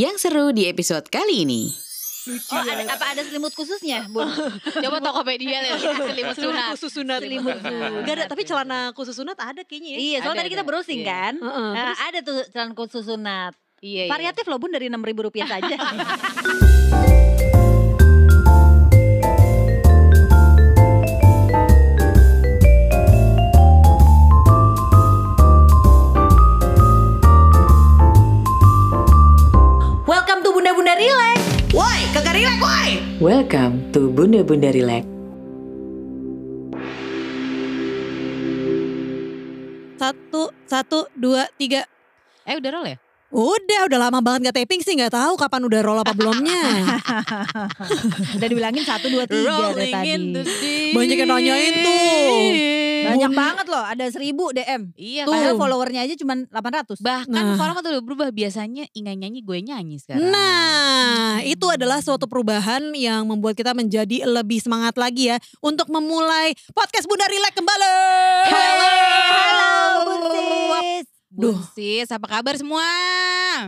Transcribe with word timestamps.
Yang 0.00 0.16
seru 0.22 0.48
di 0.48 0.64
episode 0.64 1.04
kali 1.12 1.44
ini. 1.44 1.68
Oh, 2.48 2.56
ada, 2.56 2.84
apa 2.86 3.12
ada 3.12 3.20
selimut 3.20 3.52
khususnya, 3.52 4.08
Bun? 4.08 4.28
Coba 4.84 4.96
Tokopedia 4.98 5.60
lihat 5.60 5.76
selimut 5.76 6.36
sunat. 6.36 6.68
khusus 6.72 6.92
sunat. 6.94 7.20
Selimut 7.20 7.56
sunat. 7.58 7.90
Gak 8.04 8.14
ada, 8.14 8.24
tapi 8.24 8.42
celana 8.44 8.78
khusus 8.92 9.12
sunat 9.12 9.36
ada 9.36 9.60
kayaknya 9.60 9.90
ya. 9.92 9.98
Iya, 9.98 10.16
soalnya 10.20 10.32
Ada, 10.32 10.40
tadi 10.40 10.54
kita 10.54 10.64
browsing 10.64 11.00
Iya. 11.00 11.08
kan. 11.10 11.32
Heeh, 11.36 11.68
Nah, 11.70 11.84
terus? 11.84 11.98
ada 12.00 12.18
tuh 12.22 12.38
celana 12.48 12.72
khusus 12.72 13.04
sunat. 13.04 13.52
Iya, 13.80 14.04
Variatif 14.08 14.44
loh 14.46 14.56
Bun 14.56 14.72
dari 14.72 14.88
enam 14.88 15.04
ribu 15.04 15.20
rupiah 15.20 15.44
saja. 15.44 15.76
Bunda 30.90 31.06
Relax. 31.06 31.38
Woi, 31.70 32.00
kagak 32.10 32.34
rilek 32.34 32.58
woi. 32.58 32.88
Welcome 33.22 33.94
to 33.94 34.10
Bunda 34.10 34.42
Bunda 34.42 34.74
Relax. 34.74 35.06
Satu, 40.02 40.50
satu, 40.66 41.06
dua, 41.14 41.46
tiga. 41.54 41.86
Eh 42.42 42.58
udah 42.58 42.70
roll 42.74 42.90
ya? 42.90 42.98
Udah, 43.30 43.86
udah 43.86 43.98
lama 44.02 44.18
banget 44.18 44.50
gak 44.50 44.66
taping 44.66 44.82
sih, 44.82 44.98
gak 44.98 45.14
tahu 45.14 45.38
kapan 45.38 45.62
udah 45.62 45.78
roll 45.78 46.02
apa 46.02 46.10
belumnya. 46.10 46.58
Udah 48.42 48.48
dibilangin 48.50 48.82
satu 48.82 49.06
dua 49.14 49.30
tiga 49.30 49.70
dari 49.70 49.94
tadi. 49.94 50.90
Banyak 50.90 51.16
yang 51.22 51.30
nanyain 51.30 51.74
tuh. 51.86 52.89
Banyak 53.10 53.30
Bun- 53.30 53.40
banget 53.40 53.66
loh, 53.66 53.82
ada 53.82 54.04
seribu 54.06 54.44
DM. 54.50 54.82
Iya 54.94 55.22
Tuh. 55.24 55.32
Padahal 55.32 55.54
followernya 55.56 56.00
aja 56.02 56.14
cuma 56.14 56.38
800. 56.38 56.98
Bahkan 56.98 57.30
Nah. 57.32 57.56
format 57.56 57.82
udah 57.82 58.00
berubah 58.00 58.28
biasanya 58.30 58.86
Inga 58.92 59.12
nyanyi 59.16 59.40
gue 59.40 59.58
nyanyi 59.58 59.98
sekarang. 59.98 60.24
Nah, 60.24 61.42
itu 61.42 61.66
adalah 61.66 61.98
suatu 61.98 62.24
perubahan 62.24 62.94
yang 62.94 63.26
membuat 63.26 63.54
kita 63.54 63.72
menjadi 63.72 64.22
lebih 64.24 64.58
semangat 64.58 64.94
lagi 64.94 65.28
ya 65.28 65.36
untuk 65.60 65.90
memulai 65.90 66.54
podcast 66.70 67.04
Bunda 67.04 67.26
Rilek 67.26 67.52
kembali. 67.52 67.94
Halo, 68.46 68.94
halo, 69.26 69.72
Bunsis. 70.06 71.09
Duh. 71.30 71.54
Bunsis, 71.54 72.10
apa 72.10 72.26
kabar 72.26 72.58
semua? 72.58 72.82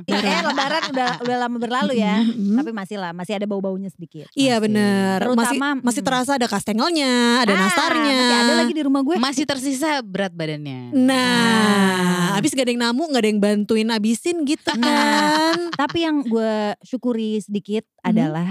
Eh, 0.02 0.42
lebaran 0.42 0.82
udah 0.90 1.22
udah 1.22 1.36
lama 1.38 1.56
berlalu 1.56 1.94
ya. 1.94 2.18
Mm-mm. 2.18 2.58
Tapi 2.58 2.74
masih 2.74 2.98
lah, 2.98 3.14
masih 3.14 3.38
ada 3.38 3.46
bau-baunya 3.46 3.86
sedikit. 3.86 4.26
Iya 4.34 4.58
Masih. 4.58 4.66
bener, 4.66 5.18
masih, 5.22 5.30
Terutama, 5.54 5.68
masih 5.78 6.02
mm. 6.02 6.06
terasa 6.10 6.30
ada 6.34 6.46
kastengelnya, 6.50 7.12
ada 7.46 7.54
Ah, 7.54 7.58
nastarnya. 7.62 8.18
Masih 8.18 8.38
ada 8.42 8.54
lagi 8.58 8.72
di 8.74 8.82
rumah 8.82 9.00
gue. 9.00 9.14
Masih 9.14 9.44
tersisa 9.46 10.02
berat 10.02 10.34
badannya. 10.34 10.90
Nah, 10.90 12.34
abis 12.34 12.50
gak 12.50 12.66
ada 12.66 12.72
yang 12.74 12.82
namu, 12.82 13.06
gak 13.08 13.22
ada 13.22 13.30
yang 13.30 13.38
bantuin 13.38 13.88
abisin 13.88 14.42
gitu 14.42 14.74
Nah. 14.74 14.82
kan. 14.82 15.54
Tapi 15.86 15.98
yang 16.02 16.18
gue 16.26 16.54
syukuri 16.82 17.38
sedikit 17.38 17.86
Mhm. 18.02 18.10
adalah 18.10 18.50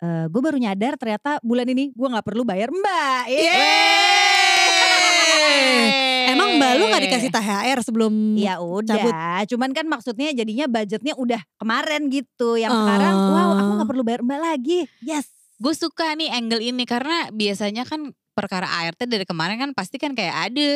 eh, 0.00 0.24
gue 0.26 0.40
baru 0.40 0.56
nyadar 0.56 0.96
ternyata 0.96 1.36
bulan 1.40 1.68
ini 1.68 1.92
gue 1.92 2.08
nggak 2.08 2.24
perlu 2.24 2.42
bayar 2.42 2.72
mbak. 2.72 3.24
Yeay. 3.28 3.52
Emang 6.32 6.48
mbak 6.56 6.72
lu 6.74 6.84
gak 6.86 7.02
dikasih 7.02 7.30
THR 7.30 7.78
sebelum 7.80 8.12
Ya 8.34 8.58
udah, 8.58 8.96
cabut? 8.96 9.14
cuman 9.48 9.70
kan 9.70 9.86
maksudnya 9.86 10.28
jadinya 10.32 10.66
budgetnya 10.66 11.14
udah 11.14 11.40
kemarin 11.56 12.08
gitu. 12.08 12.54
Yang 12.54 12.70
Oh. 12.70 12.80
sekarang, 12.82 13.14
wow, 13.14 13.50
aku 13.54 13.70
nggak 13.74 13.88
perlu 13.88 14.02
bayar 14.02 14.20
mbak 14.20 14.40
lagi. 14.40 14.78
Yes. 15.00 15.28
Gue 15.56 15.72
suka 15.72 16.12
nih 16.12 16.28
angle 16.28 16.58
ini 16.60 16.82
karena 16.82 17.28
biasanya 17.28 17.84
kan 17.84 18.10
perkara 18.32 18.64
ART 18.64 18.96
dari 18.98 19.22
kemarin 19.22 19.54
kan 19.56 19.70
pasti 19.72 19.94
kan 19.94 20.10
kayak 20.10 20.48
ada 20.48 20.70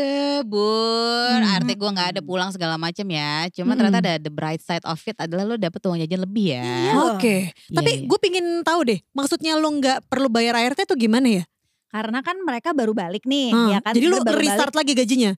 bun 0.44 1.40
Hmm. 1.40 1.52
ART 1.52 1.66
gue 1.66 1.90
nggak 1.90 2.08
ada 2.12 2.20
pulang 2.20 2.50
segala 2.50 2.76
macam 2.76 3.02
ya 3.02 3.48
cuma 3.50 3.72
Hmm. 3.72 3.78
ternyata 3.80 3.98
ada 3.98 4.14
the 4.18 4.28
bright 4.28 4.60
side 4.60 4.84
of 4.84 5.00
it 5.00 5.16
adalah 5.16 5.42
lo 5.42 5.56
dapet 5.56 5.80
uang 5.80 5.96
jajan 5.98 6.20
lebih 6.22 6.52
ya 6.52 6.60
Iya. 6.60 6.92
Oke, 7.10 7.36
Iya, 7.48 7.72
tapi 7.72 7.90
iya. 7.94 8.04
gue 8.04 8.18
pingin 8.20 8.46
tahu 8.60 8.80
deh, 8.86 9.00
maksudnya 9.10 9.56
lu 9.56 9.72
nggak 9.74 10.04
perlu 10.04 10.28
bayar 10.28 10.54
ART 10.54 10.78
tuh 10.78 10.94
gimana 10.94 11.28
ya? 11.32 11.44
Karena 11.88 12.20
kan 12.20 12.36
mereka 12.38 12.70
baru 12.70 12.92
balik 12.92 13.24
nih, 13.24 13.48
Hmm, 13.50 13.68
ya 13.70 13.78
kan? 13.80 13.92
Jadi 13.94 14.06
baru 14.12 14.36
restart 14.36 14.74
lagi 14.74 14.92
gajinya? 14.92 15.32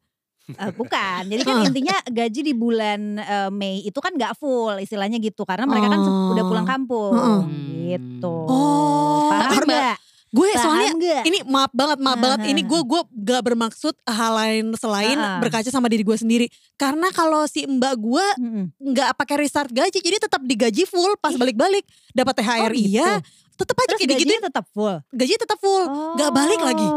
Eh, 0.49 0.73
bukan, 0.73 1.29
jadi 1.29 1.43
kan 1.45 1.61
Ah. 1.61 1.69
intinya 1.69 1.97
gaji 2.05 2.41
di 2.41 2.53
bulan 2.53 3.01
eh, 3.17 3.51
Mei 3.51 3.85
itu 3.85 3.99
kan 3.99 4.11
nggak 4.11 4.33
full 4.35 4.73
istilahnya 4.77 5.21
gitu, 5.21 5.45
karena 5.45 5.69
mereka 5.69 5.93
kan 5.93 6.01
Oh. 6.01 6.33
udah 6.33 6.45
pulang 6.45 6.65
kampung, 6.65 7.13
Heeh. 7.13 7.41
gitu. 7.91 8.37
Oh, 8.49 9.29
paham 9.29 9.63
nggak? 9.63 9.97
Gue 10.29 10.49
Paham 10.53 10.61
soalnya 10.61 10.93
nggak? 10.95 11.23
ini 11.25 11.39
maaf 11.43 11.73
banget, 11.73 11.99
maaf 11.99 12.17
Ah, 12.17 12.23
banget. 12.23 12.39
Ini 12.49 12.61
gue 12.63 12.81
gue 12.83 13.01
gak 13.25 13.43
bermaksud 13.43 13.97
hal 14.05 14.33
lain 14.37 14.65
selain 14.75 15.17
Ah, 15.17 15.37
ah. 15.37 15.41
berkaca 15.41 15.69
sama 15.69 15.89
diri 15.89 16.05
gue 16.05 16.17
sendiri. 16.17 16.47
Karena 16.77 17.09
kalau 17.09 17.45
si 17.45 17.65
mbak 17.65 17.97
gue 17.97 18.27
nggak 18.79 19.17
pakai 19.17 19.37
restart 19.39 19.69
gaji, 19.69 19.89
jadi 19.95 20.17
tetap 20.19 20.41
digaji 20.43 20.85
full 20.85 21.17
pas 21.17 21.33
balik-balik. 21.33 21.81
Dapat 22.13 22.35
THR 22.39 22.69
Oh, 22.69 22.77
gitu. 22.77 23.15
Tetap 23.59 23.75
aja 23.77 23.87
Terus 23.89 23.99
kayak 23.99 24.09
gitu. 24.09 24.19
gajinya 24.23 24.41
tetap 24.47 24.65
full. 24.71 24.95
Gaji 25.11 25.35
tetap 25.35 25.59
full, 25.59 25.85
nggak 26.15 26.31
balik 26.31 26.61
lagi. 26.63 26.87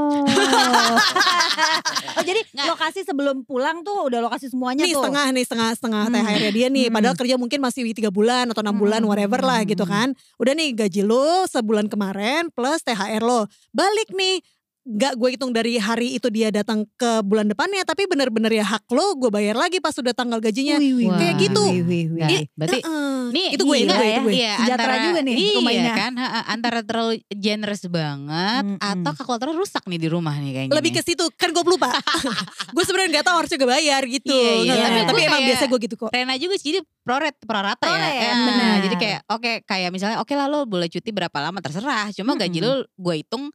oh 2.11 2.23
jadi 2.23 2.39
Nggak. 2.45 2.65
lokasi 2.69 2.99
sebelum 3.01 3.35
pulang 3.41 3.81
tuh 3.81 4.05
udah 4.05 4.19
lokasi 4.21 4.47
semuanya 4.47 4.83
nih 4.83 4.93
tuh. 4.93 5.03
setengah 5.03 5.25
nih 5.31 5.43
setengah 5.43 5.69
setengah 5.73 6.01
Hmm. 6.03 6.13
THR 6.15 6.39
-nya 6.39 6.51
dia 6.51 6.67
nih. 6.69 6.85
Hmm. 6.87 6.93
Padahal 6.93 7.15
kerja 7.15 7.35
mungkin 7.35 7.59
masih 7.59 7.81
tiga 7.91 8.09
bulan 8.09 8.47
atau 8.47 8.61
enam 8.61 8.75
bulan 8.75 9.01
Hmm. 9.01 9.09
whatever 9.09 9.39
lah 9.39 9.59
gitu 9.63 9.83
Hmm. 9.83 9.89
kan. 9.89 10.07
Udah 10.37 10.51
nih 10.53 10.69
gaji 10.75 11.01
lo 11.01 11.45
sebulan 11.45 11.85
kemarin 11.87 12.47
plus 12.49 12.79
THR 12.81 13.19
lo 13.19 13.45
balik 13.71 14.09
nih. 14.11 14.39
Gak 14.81 15.13
gue 15.13 15.29
hitung 15.31 15.53
dari 15.53 15.77
hari 15.77 16.17
itu 16.17 16.25
dia 16.27 16.49
datang 16.49 16.89
ke 16.97 17.21
bulan 17.21 17.45
depannya 17.45 17.85
tapi 17.85 18.09
bener-bener 18.09 18.49
ya 18.49 18.65
hak 18.65 18.89
lo 18.89 19.13
gue 19.13 19.29
bayar 19.29 19.53
lagi 19.53 19.77
pas 19.77 19.93
sudah 19.93 20.09
tanggal 20.09 20.41
gajinya. 20.41 20.81
Wih, 20.81 20.97
wih. 20.97 21.07
Kayak 21.13 21.35
wih, 21.37 21.43
gitu. 21.45 21.63
wih, 21.63 21.83
wih, 21.83 22.05
wih. 22.09 22.21
Nggak, 22.25 22.39
berarti 22.57 22.79
Heeh. 22.81 23.21
Nih, 23.31 23.47
itu 23.53 23.63
gue, 23.63 23.77
itu 23.77 23.85
gila 23.85 23.95
gue, 23.95 24.01
ya. 24.01 24.11
itu 24.11 24.21
gue. 24.21 24.33
Iya, 24.33 24.53
Sejahtera 24.57 24.75
antara, 24.91 25.05
juga 25.05 25.19
nih 25.21 25.33
iya 25.33 25.53
rumahnya. 25.55 25.93
kan, 25.95 26.13
antara 26.49 26.79
terlalu 26.81 27.13
generous 27.31 27.83
banget 27.85 28.63
Mm-mm. 28.67 28.81
atau 28.81 29.11
kalkulatornya 29.13 29.55
rusak 29.55 29.83
nih 29.85 29.99
di 29.99 30.07
rumah 30.09 30.35
nih 30.35 30.51
kayaknya. 30.51 30.73
Lebih 30.75 30.91
ke 30.91 31.01
situ 31.01 31.25
kan 31.31 31.49
gue 31.49 31.63
lupa. 31.63 31.93
gue 32.75 32.83
sebenarnya 32.83 33.09
nggak 33.13 33.25
tahu 33.25 33.35
harusnya 33.37 33.57
gue 33.57 33.69
bayar 33.69 34.01
gitu. 34.03 34.33
Iya, 34.33 34.51
iya. 34.65 34.73
Tapi 34.75 34.99
tapi 35.05 35.13
gue 35.13 35.23
emang 35.23 35.39
kayak- 35.39 35.49
biasa 35.53 35.63
gue 35.69 35.79
gitu 35.79 35.95
kok. 35.95 36.09
Rena 36.09 36.35
juga 36.35 36.55
sih 36.57 36.67
jadi 36.67 36.79
proret 37.01 37.35
prorata 37.39 37.85
ya. 37.85 37.93
Proret, 37.93 38.17
Eh, 38.17 38.35
benar. 38.43 38.75
Jadi 38.81 38.95
kayak 38.97 39.19
oke 39.29 39.51
kayak 39.63 39.89
misalnya 39.93 40.17
oke 40.19 40.33
lah 40.33 40.47
lo 40.47 40.65
boleh 40.65 40.89
cuti 40.89 41.09
berapa 41.09 41.37
lama 41.37 41.61
terserah. 41.61 42.09
Cuma 42.11 42.33
gaji 42.33 42.59
lo 42.59 42.83
gue 42.89 43.15
hitung 43.15 43.53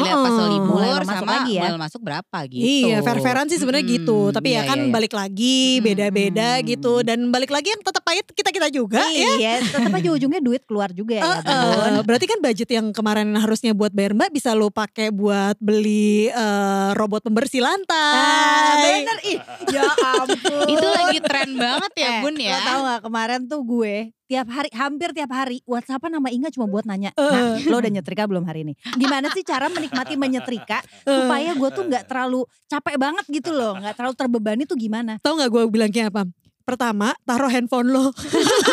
lihat 0.00 0.18
pas 0.18 0.30
lo 0.30 0.38
Oh. 0.38 0.48
libur 0.48 0.78
lo 0.78 0.94
masuk 0.98 1.10
sama 1.18 1.32
lagi 1.34 1.52
ya. 1.52 1.60
mulai 1.60 1.72
lo 1.72 1.80
masuk 1.80 2.00
berapa 2.00 2.38
gitu. 2.46 2.62
Iya, 2.64 2.96
fair-fairan 3.00 3.46
sih 3.46 3.58
sebenarnya 3.58 3.84
Mm-mm, 3.84 3.96
gitu. 3.98 4.18
Tapi 4.30 4.48
ya 4.48 4.54
iya, 4.54 4.60
kan 4.64 4.78
iya, 4.78 4.84
iya. 4.84 4.92
balik 4.92 5.12
lagi, 5.12 5.60
beda-beda 5.80 6.48
gitu. 6.62 6.92
Dan 7.00 7.18
balik 7.28 7.48
lagi 7.48 7.68
yang 7.68 7.80
tetap 7.80 8.00
pahit 8.00 8.26
kita-kita 8.28 8.68
juga 8.68 9.02
ya. 9.08 9.30
Iya, 9.34 9.52
tetap 9.60 9.90
aja 9.90 10.08
ujungnya 10.10 10.38
duit 10.38 10.62
keluar 10.64 10.90
juga 10.90 11.14
ya, 11.14 11.24
Eh, 11.24 11.40
Bun. 11.40 11.92
eh, 11.92 12.02
berarti 12.02 12.26
kan 12.26 12.38
budget 12.38 12.68
yang 12.70 12.86
kemarin 12.90 13.34
harusnya 13.34 13.72
buat 13.72 13.90
bayar 13.90 14.12
mbak 14.12 14.30
bisa 14.30 14.52
lo 14.52 14.68
pakai 14.68 15.10
buat 15.10 15.58
beli 15.58 16.28
eh, 16.28 16.90
robot 16.94 17.22
pembersih 17.22 17.60
Ah, 17.60 17.72
lantai. 17.72 18.92
bener 18.96 19.18
ih. 19.26 19.38
Ya 19.68 19.84
ampun. 20.16 20.66
Itu 20.68 20.86
lagi 20.86 21.18
tren 21.20 21.50
banget 21.54 21.92
ya 21.94 22.08
Eh, 22.08 22.20
Bun 22.20 22.34
Lo 22.34 22.44
ya. 22.44 22.58
tau 22.62 22.78
gak 22.86 23.00
kemarin 23.02 23.40
tuh 23.44 23.60
gue 23.60 23.96
tiap 24.28 24.46
hari 24.52 24.68
hampir 24.76 25.16
tiap 25.16 25.32
hari 25.32 25.64
WhatsAppan 25.64 26.12
nama 26.12 26.28
Inga 26.28 26.52
cuma 26.52 26.68
buat 26.68 26.84
nanya, 26.84 27.16
nah 27.16 27.56
lo 27.56 27.80
udah 27.80 27.88
nyetrika 27.88 28.28
belum 28.28 28.44
hari 28.44 28.68
ini? 28.68 28.76
Gimana 29.00 29.32
sih 29.32 29.40
cara 29.40 29.72
menikmati 29.72 30.14
menyetrika 30.22 30.84
supaya 31.00 31.56
gue 31.56 31.70
tuh 31.72 31.88
nggak 31.88 32.04
terlalu 32.04 32.44
capek 32.68 33.00
banget 33.00 33.24
gitu 33.32 33.56
loh, 33.56 33.80
nggak 33.80 33.96
terlalu 33.96 34.14
terbebani 34.14 34.62
tuh 34.68 34.76
gimana? 34.76 35.16
Tahu 35.24 35.32
nggak 35.40 35.50
gue 35.50 35.62
bilangnya 35.72 36.12
apa? 36.12 36.28
Pertama, 36.68 37.16
taruh 37.24 37.48
handphone 37.48 37.88
lo. 37.88 38.12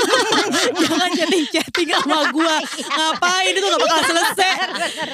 Jangan 0.83 1.15
jadi 1.15 1.39
chatting 1.47 1.95
sama 1.95 2.27
gue. 2.27 2.55
Ngapain 2.91 3.55
itu 3.55 3.63
gak 3.63 3.81
bakal 3.87 4.01
selesai. 4.11 4.51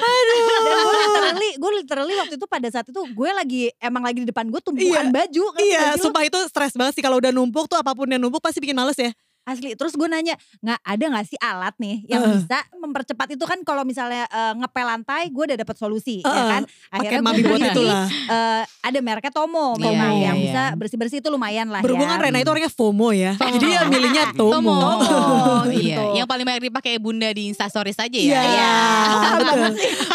Aduh. 0.02 0.42
Dan 0.42 0.78
gue 0.82 0.94
literally, 0.98 1.50
gue 1.62 1.72
literally 1.78 2.14
waktu 2.18 2.34
itu 2.42 2.46
pada 2.50 2.66
saat 2.74 2.90
itu 2.90 2.98
gue 2.98 3.30
lagi 3.30 3.70
emang 3.78 4.02
lagi 4.02 4.26
di 4.26 4.34
depan 4.34 4.50
gue 4.50 4.58
tumpukan 4.58 5.14
baju. 5.14 5.44
Iya, 5.62 5.94
sih 5.94 6.02
lo? 6.02 6.10
sumpah 6.10 6.26
itu 6.26 6.38
stres 6.50 6.74
banget 6.74 6.98
sih 6.98 7.06
kalau 7.06 7.22
udah 7.22 7.30
numpuk 7.30 7.70
tuh 7.70 7.78
apa 7.78 7.94
pun 7.94 8.10
yang 8.10 8.18
numpuk 8.18 8.42
pasti 8.42 8.58
bikin 8.58 8.74
males 8.74 8.98
ya. 8.98 9.14
Asli. 9.44 9.74
Terus 9.74 9.92
gue 9.92 10.06
nanya, 10.06 10.32
nggak 10.58 10.80
ada 10.80 11.04
nggak 11.08 11.26
sih 11.26 11.34
alat 11.36 11.74
nih 11.76 12.06
yang 12.06 12.22
Heeh. 12.22 12.38
bisa 12.38 12.58
mempercepat 12.74 13.26
itu 13.30 13.42
kan 13.42 13.58
kalau 13.60 13.82
misalnya 13.82 14.24
eh, 14.24 14.52
ngepel 14.54 14.86
lantai, 14.86 15.28
gue 15.28 15.44
udah 15.44 15.58
dapat 15.58 15.74
solusi, 15.74 16.18
ya 16.18 16.28
Heeh. 16.28 16.48
kan? 16.48 16.62
Pakai 16.92 17.10
gue 17.12 17.20
mami 17.20 17.42
buat 17.42 17.58
itulah. 17.60 18.06
eh, 18.06 18.62
ada 18.62 18.98
mereknya 18.98 19.30
Tomo, 19.30 19.74
Iya, 19.74 19.82
memang 19.84 20.12
iya, 20.12 20.24
yang 20.24 20.36
iya. 20.36 20.44
bisa 20.44 20.62
bersih 20.74 20.94
bersih 20.96 21.18
itu 21.18 21.28
lumayan 21.28 21.66
lah 21.66 21.80
Berhubungan 21.80 22.16
ya. 22.16 22.22
Rena 22.22 22.38
itu 22.38 22.48
orangnya 22.48 22.70
FOMO 22.70 23.08
ya. 23.10 23.32
Jadi 23.34 23.56
dia 23.60 23.82
milihnya 23.84 24.24
Tomo. 24.38 24.52
Tomo. 24.52 24.78
Tomo, 25.02 25.46
Iya, 25.72 25.74
gitu. 25.74 26.02
yang 26.14 26.26
paling 26.26 26.44
banyak 26.44 26.62
dipakai 26.64 26.96
Bunda 26.96 27.26
di 27.28 27.48
Instastories 27.48 27.96
aja 27.96 28.14
Iya, 28.14 28.30
ya. 28.32 28.42
Iya. 28.44 28.72
betul, 29.40 29.60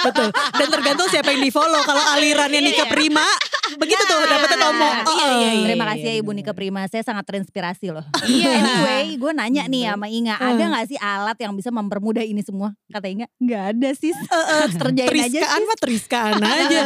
betul. 0.04 0.28
Dan 0.32 0.68
tergantung 0.70 1.08
siapa 1.08 1.30
yang 1.30 1.42
di 1.42 1.50
follow. 1.50 1.82
Kalau 1.84 2.04
alirannya 2.14 2.62
Nika 2.62 2.76
Iya. 2.80 2.86
Prima, 2.88 3.26
begitu 3.76 4.00
tuh 4.02 4.16
Nah, 4.18 4.30
dapetin 4.30 4.62
Omo. 4.62 4.88
iya, 5.10 5.28
iya, 5.34 5.50
iya. 5.54 5.66
Terima 5.66 5.86
kasih 5.88 6.06
ya 6.06 6.16
Ibu 6.18 6.32
Nika 6.32 6.54
Prima, 6.54 6.82
saya 6.86 7.02
sangat 7.02 7.24
terinspirasi 7.26 7.88
loh. 7.90 8.06
Iya. 8.24 8.52
Anyway, 8.54 9.17
gue 9.18 9.32
nanya 9.34 9.66
nih 9.66 9.84
sama 9.88 10.08
Inga, 10.08 10.36
ada 10.36 10.54
Hmm. 10.56 10.70
nggak 10.72 10.86
sih 10.88 10.98
alat 10.98 11.38
yang 11.38 11.54
bisa 11.54 11.70
mempermudah 11.70 12.22
ini 12.22 12.40
semua? 12.40 12.72
Kata 12.88 13.06
Inga, 13.06 13.26
nggak 13.36 13.64
ada 13.74 13.90
sih. 13.92 14.14
Heeh, 14.32 14.66
Terjain 14.72 15.10
aja 15.10 15.10
Teriskaan 15.10 15.58
sih. 15.58 15.66
mah 15.66 15.78
teriskaan 15.78 16.36
aja. 16.38 16.82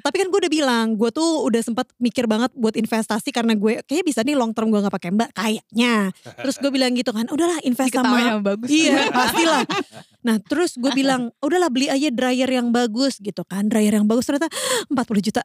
Tapi 0.00 0.16
kan 0.16 0.26
gue 0.26 0.38
udah 0.38 0.52
bilang, 0.52 0.86
gue 0.92 1.10
tuh 1.10 1.44
udah 1.44 1.60
sempat 1.60 1.86
mikir 1.96 2.26
banget 2.26 2.50
buat 2.52 2.74
investasi 2.74 3.30
karena 3.30 3.54
gue 3.54 3.80
kayaknya 3.82 4.04
bisa 4.04 4.20
nih 4.20 4.34
long 4.34 4.50
term 4.50 4.68
gue 4.68 4.78
gak 4.78 4.92
pakai 4.92 5.10
mbak 5.10 5.30
kayaknya. 5.32 6.10
Terus 6.36 6.58
gue 6.58 6.68
bilang 6.68 6.92
gitu 6.92 7.10
kan, 7.10 7.26
udahlah 7.26 7.62
invest 7.62 7.92
sama 7.92 8.18
sama 8.18 8.42
bagus. 8.44 8.68
Iya 8.68 9.08
pastilah. 9.08 9.62
Nah 10.18 10.36
terus 10.40 10.74
gue 10.74 10.90
bilang 10.92 11.30
udahlah 11.38 11.68
beli 11.68 11.86
aja 11.86 12.10
dryer 12.10 12.50
yang 12.50 12.68
bagus 12.68 13.16
gitu 13.16 13.42
kan. 13.42 13.64
Dryer 13.64 13.94
yang 13.94 14.04
bagus 14.04 14.26
ternyata 14.26 14.50
40 14.86 14.98
juta. 15.22 15.42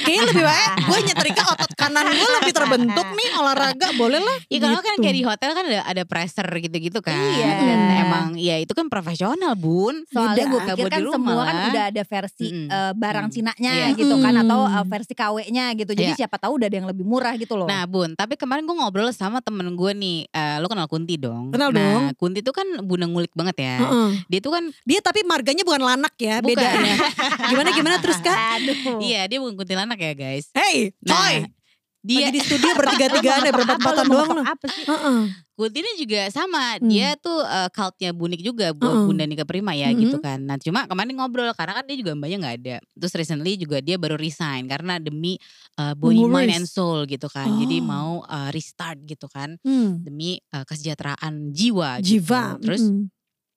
Kayaknya 0.00 0.22
lebih 0.26 0.44
baik 0.44 0.70
gue 0.80 0.98
nyetrika 1.04 1.42
otot 1.48 1.72
kanan 1.74 2.06
gue 2.06 2.28
lebih 2.40 2.52
terbentuk 2.52 3.06
nih 3.08 3.28
olahraga 3.34 3.88
boleh 3.94 4.18
lah. 4.18 4.36
Iya 4.48 4.58
kan 4.80 4.94
gitu. 4.96 5.02
kayak 5.02 5.16
di 5.16 5.24
hotel 5.24 5.50
kan 5.52 5.64
ada 5.66 5.80
ada 5.84 6.02
pressure 6.04 6.50
gitu-gitu 6.58 6.98
kan. 7.00 7.14
Iya. 7.14 7.50
Dan 7.58 7.80
emang 8.00 8.26
ya 8.34 8.56
itu 8.56 8.72
kan 8.72 8.86
profesional 8.86 9.52
bun. 9.54 10.04
Soalnya 10.08 10.44
gue 10.46 10.60
pikir 10.64 10.86
kan 10.88 11.02
semua 11.04 11.42
kan 11.44 11.56
udah 11.68 11.84
ada 11.90 12.02
versi 12.02 12.46
eh, 12.48 12.92
barang 12.92 13.26
Mm. 13.28 13.34
Cinanya 13.34 13.72
Iya. 13.72 13.86
gitu 13.94 14.14
kan 14.18 14.34
atau 14.36 14.60
eh, 14.64 14.80
Mm. 14.80 14.88
versi 14.88 15.12
KW-nya 15.12 15.64
gitu. 15.74 15.92
Jadi 15.92 16.10
Iya. 16.12 16.18
siapa 16.24 16.36
tahu 16.36 16.56
udah 16.56 16.66
ada 16.66 16.76
yang 16.76 16.88
lebih 16.88 17.04
murah 17.04 17.34
gitu 17.34 17.54
loh. 17.54 17.66
Nah 17.66 17.84
bun, 17.84 18.14
tapi 18.14 18.34
kemarin 18.34 18.62
gue 18.62 18.72
ngobrol 18.72 19.10
sama 19.10 19.38
temen 19.38 19.68
gue 19.72 19.92
nih, 19.92 20.18
eh, 20.26 20.56
lo 20.58 20.66
kenal 20.66 20.86
Kunti 20.86 21.14
dong? 21.14 21.52
Kenal 21.52 21.70
nah, 21.70 21.78
dong. 21.78 22.02
Kunti 22.16 22.40
tuh 22.40 22.52
kan 22.52 22.64
bunda 22.82 23.04
ngulik 23.04 23.32
banget 23.32 23.56
ya. 23.60 23.76
Heeh. 23.78 24.08
Dia 24.26 24.40
tuh 24.40 24.52
kan, 24.52 24.64
Dia 24.82 25.00
tapi 25.00 25.20
marganya 25.22 25.62
bukan 25.62 25.82
lanak 25.82 26.14
ya 26.16 26.40
Bukan. 26.40 26.56
bedanya. 26.56 26.94
Gimana 27.50 27.68
gimana 27.70 27.96
terus 27.98 28.18
kak? 28.18 28.36
Aduh. 28.58 29.00
iya 29.00 29.24
dia 29.24 29.38
bukan 29.38 29.54
kuntilanak 29.54 29.98
ya 29.98 30.12
guys. 30.12 30.48
Hey 30.52 30.96
Nah, 31.04 31.14
coy. 31.14 31.57
Dia 32.00 32.24
Lagi 32.24 32.32
di 32.32 32.40
studio 32.40 32.70
bertiga-tigaan 32.72 33.40
ya 33.40 33.52
berempat-empatan 33.54 34.04
doang 34.06 34.30
loh. 34.32 34.44
apa 34.44 34.66
sih? 34.66 34.84
Heeh. 34.84 35.20
Kunti 35.52 35.78
ini 35.78 35.92
juga 35.98 36.20
sama, 36.28 36.78
Hmm. 36.78 36.86
dia 36.86 37.14
tuh 37.14 37.42
eh, 37.42 37.66
cultnya 37.68 38.10
bunik 38.12 38.38
juga 38.40 38.70
buat 38.70 38.86
Heeh. 38.92 39.04
Bunda 39.04 39.24
Nika 39.24 39.42
Prima 39.42 39.72
ya 39.72 39.90
Mhm. 39.90 39.98
gitu 39.98 40.16
kan. 40.18 40.38
Nah 40.40 40.54
cuma 40.56 40.84
kemarin 40.84 41.10
ngobrol 41.12 41.50
karena 41.52 41.74
kan 41.74 41.84
dia 41.84 41.96
juga 41.96 42.14
mbaknya 42.14 42.38
nggak 42.38 42.56
ada. 42.56 42.76
Terus 42.94 43.12
recently 43.12 43.52
juga 43.56 43.78
dia 43.78 43.96
baru 43.96 44.14
resign 44.14 44.64
karena 44.64 44.96
demi 44.96 45.34
eh, 45.74 45.94
body, 45.94 46.18
Menguris. 46.20 46.34
mind 46.38 46.52
and 46.56 46.66
soul 46.66 47.02
gitu 47.04 47.26
kan. 47.26 47.50
Jadi 47.52 47.76
Oh. 47.76 47.84
mau 47.84 48.10
eh, 48.22 48.50
restart 48.50 49.02
gitu 49.02 49.26
kan 49.26 49.58
Hmm. 49.58 49.98
demi 49.98 50.38
eh, 50.38 50.64
kesejahteraan 50.64 51.50
jiwa. 51.50 51.98
gitu. 51.98 52.22
Jiwa. 52.22 52.58
Terus 52.58 52.82
Mm-mm. 52.84 53.10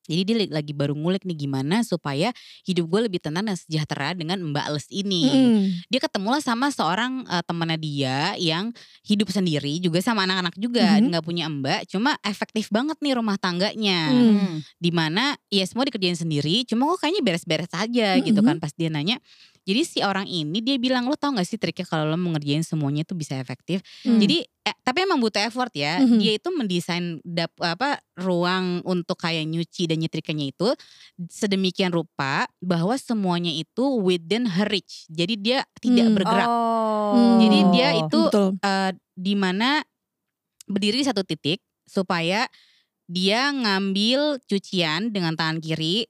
Jadi 0.09 0.21
dia 0.25 0.35
lagi 0.49 0.73
baru 0.73 0.93
ngulik 0.93 1.23
nih 1.23 1.45
gimana 1.45 1.85
supaya 1.85 2.33
hidup 2.65 2.89
gue 2.89 3.01
lebih 3.05 3.21
tenang 3.21 3.45
dan 3.45 3.57
sejahtera 3.57 4.17
dengan 4.17 4.41
Mbak 4.41 4.67
Les 4.73 4.87
ini. 4.89 5.23
Mm-mm. 5.29 5.61
Dia 5.87 5.99
ketemulah 6.01 6.41
sama 6.41 6.73
seorang 6.73 7.25
uh, 7.25 7.43
temannya 7.45 7.77
dia 7.77 8.33
yang 8.37 8.73
hidup 9.05 9.29
sendiri 9.29 9.77
juga 9.77 10.01
sama 10.01 10.25
anak-anak 10.25 10.55
juga 10.57 10.97
Mhm. 10.97 11.13
nggak 11.13 11.23
punya 11.25 11.45
mbak, 11.47 11.85
cuma 11.89 12.17
efektif 12.21 12.69
banget 12.69 12.97
nih 12.99 13.13
rumah 13.13 13.37
tangganya. 13.37 14.09
Hmm. 14.09 14.37
Hmm. 14.37 14.57
Di 14.77 14.89
mana 14.89 15.35
ya 15.47 15.65
semua 15.67 15.85
dikerjain 15.85 16.17
sendiri, 16.17 16.65
cuma 16.65 16.89
kok 16.93 17.05
kayaknya 17.05 17.21
beres-beres 17.21 17.71
aja 17.71 18.17
gitu 18.17 18.39
Mhm. 18.41 18.47
kan 18.47 18.55
pas 18.57 18.71
dia 18.73 18.89
nanya. 18.89 19.17
Jadi 19.61 19.81
si 19.85 19.99
orang 20.01 20.25
ini 20.25 20.57
dia 20.57 20.73
bilang 20.81 21.05
lo 21.05 21.13
tau 21.13 21.37
gak 21.37 21.45
sih 21.45 21.61
triknya 21.61 21.85
kalau 21.85 22.09
lo 22.09 22.17
mau 22.17 22.33
ngerjain 22.33 22.65
semuanya 22.65 23.05
itu 23.05 23.13
bisa 23.13 23.37
efektif. 23.37 23.85
Hmm. 24.01 24.17
Jadi 24.17 24.41
eh, 24.41 24.77
tapi 24.81 25.05
emang 25.05 25.17
butuh 25.17 25.41
effort 25.41 25.69
ya. 25.73 26.01
Mhm. 26.01 26.17
Dia 26.17 26.31
itu 26.37 26.49
mendesain 26.49 27.17
dap, 27.21 27.49
apa 27.57 27.97
ruang 28.17 28.81
untuk 28.85 29.17
kayak 29.17 29.45
nyuci 29.45 29.89
dan 29.91 29.99
nyetrikanya 29.99 30.47
itu 30.47 30.71
sedemikian 31.27 31.91
rupa 31.91 32.47
bahwa 32.63 32.95
semuanya 32.95 33.51
itu 33.51 33.83
within 33.99 34.47
her 34.47 34.71
reach. 34.71 35.03
Jadi 35.11 35.35
dia 35.35 35.59
tidak 35.83 36.07
Hmm. 36.07 36.15
bergerak. 36.15 36.47
Oh. 36.47 37.37
Jadi 37.43 37.59
dia 37.75 37.89
itu 37.99 38.21
Betul. 38.31 38.47
eh, 38.63 38.91
di 39.19 39.33
mana 39.35 39.83
berdiri 40.71 41.03
di 41.03 41.07
satu 41.07 41.27
titik 41.27 41.59
supaya 41.83 42.47
dia 43.11 43.51
ngambil 43.51 44.39
cucian 44.47 45.11
dengan 45.11 45.35
tangan 45.35 45.59
kiri 45.59 46.07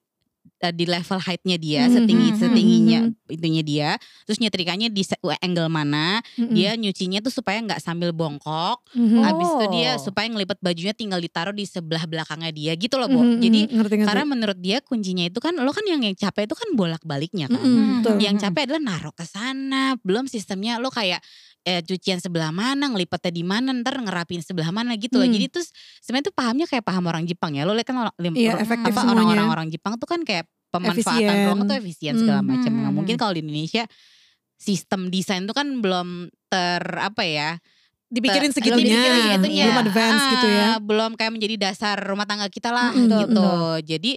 eh, 0.62 0.72
di 0.72 0.86
level 0.86 1.20
height-nya 1.20 1.58
dia 1.58 1.82
Mhm, 1.84 1.94
setinggi 1.94 2.30
mhm, 2.30 2.38
setingginya 2.38 3.00
mhm. 3.04 3.34
itunya 3.34 3.62
dia 3.62 3.90
terus 4.24 4.38
nyetrikanya 4.38 4.88
di 4.88 5.02
se- 5.02 5.18
angle 5.40 5.68
mana 5.68 6.22
Mm-mm. 6.36 6.52
dia 6.52 6.74
nyucinya 6.74 7.20
tuh 7.20 7.32
supaya 7.32 7.58
nggak 7.60 7.80
sambil 7.80 8.12
bongkok 8.12 8.86
Mhm. 8.94 9.20
Abis 9.22 9.50
itu 9.50 9.66
dia 9.72 9.90
Oh. 9.92 10.04
supaya 10.04 10.28
ngelipet 10.28 10.60
bajunya 10.60 10.92
tinggal 10.92 11.18
ditaruh 11.18 11.52
di 11.52 11.64
sebelah 11.64 12.04
belakangnya 12.04 12.52
dia 12.52 12.72
gitu 12.74 12.96
loh, 12.96 13.08
Bo. 13.08 13.22
Mhm, 13.22 13.40
Jadi 13.40 13.60
ngerti, 13.68 13.96
ngerti. 13.98 14.08
karena 14.08 14.26
menurut 14.26 14.58
dia 14.58 14.78
kuncinya 14.80 15.24
itu 15.24 15.38
kan 15.38 15.56
lo 15.56 15.72
kan 15.72 15.82
yang 15.84 16.02
yang 16.02 16.14
capek 16.14 16.46
itu 16.46 16.54
kan 16.54 16.70
bolak-baliknya 16.74 17.48
kan. 17.48 17.58
Mm-mm, 17.58 17.72
Hmm. 17.72 17.92
betul. 18.00 18.16
Yang 18.20 18.36
capek 18.44 18.62
adalah 18.68 18.82
naruh 18.84 19.14
ke 19.14 19.24
sana, 19.24 19.96
belum 20.02 20.26
sistemnya 20.26 20.78
lo 20.78 20.90
kayak 20.90 21.24
eh, 21.62 21.82
cucian 21.82 22.18
sebelah 22.18 22.50
mana, 22.50 22.90
ngelipetnya 22.90 23.30
di 23.30 23.46
mana, 23.46 23.70
ntar 23.72 23.98
ngerapin 23.98 24.42
sebelah 24.42 24.70
mana 24.70 24.98
gitu 24.98 25.16
loh. 25.16 25.26
Hmm. 25.26 25.36
Jadi 25.36 25.46
terus 25.48 25.70
sebenarnya 26.00 26.30
tuh 26.30 26.36
pahamnya 26.36 26.66
kayak 26.66 26.82
paham 26.82 27.06
orang 27.06 27.24
Jepang 27.24 27.54
ya. 27.54 27.64
Lo 27.64 27.72
lihat 27.72 27.86
kan 27.86 28.02
lim- 28.18 28.34
Iya, 28.34 28.58
apa 28.58 29.02
orang-orang 29.04 29.48
orang 29.48 29.68
Jepang 29.70 29.96
tuh 29.96 30.06
kan 30.06 30.22
kayak 30.22 30.50
pemanfaatan 30.72 31.20
Efisien. 31.22 31.46
ruang 31.46 31.62
tuh 31.66 31.76
efisien 31.76 32.14
segala 32.16 32.40
Hmm. 32.40 32.50
macam. 32.50 32.72
Nah, 32.72 32.88
Hmm. 32.88 32.96
mungkin 32.96 33.16
kalau 33.16 33.36
di 33.36 33.44
Indonesia 33.44 33.84
sistem 34.56 35.10
desain 35.10 35.44
tuh 35.44 35.52
kan 35.52 35.68
belum 35.78 36.30
ter 36.48 36.82
apa 36.98 37.22
ya 37.22 37.58
dipikirin 38.08 38.52
segitunya, 38.52 39.00
dipikirin 39.00 39.20
segitunya. 39.40 39.66
belum 39.66 39.80
advance 39.82 40.24
gitu 40.30 40.48
ya. 40.48 40.66
Ah, 40.68 40.78
belum 40.80 41.12
kayak 41.16 41.32
menjadi 41.32 41.56
dasar 41.58 41.96
rumah 41.98 42.26
tangga 42.26 42.48
kita 42.48 42.70
lah 42.70 42.92
Mm-mm, 42.92 43.08
gitu 43.20 43.40
betul. 43.40 43.74
jadi 43.88 44.12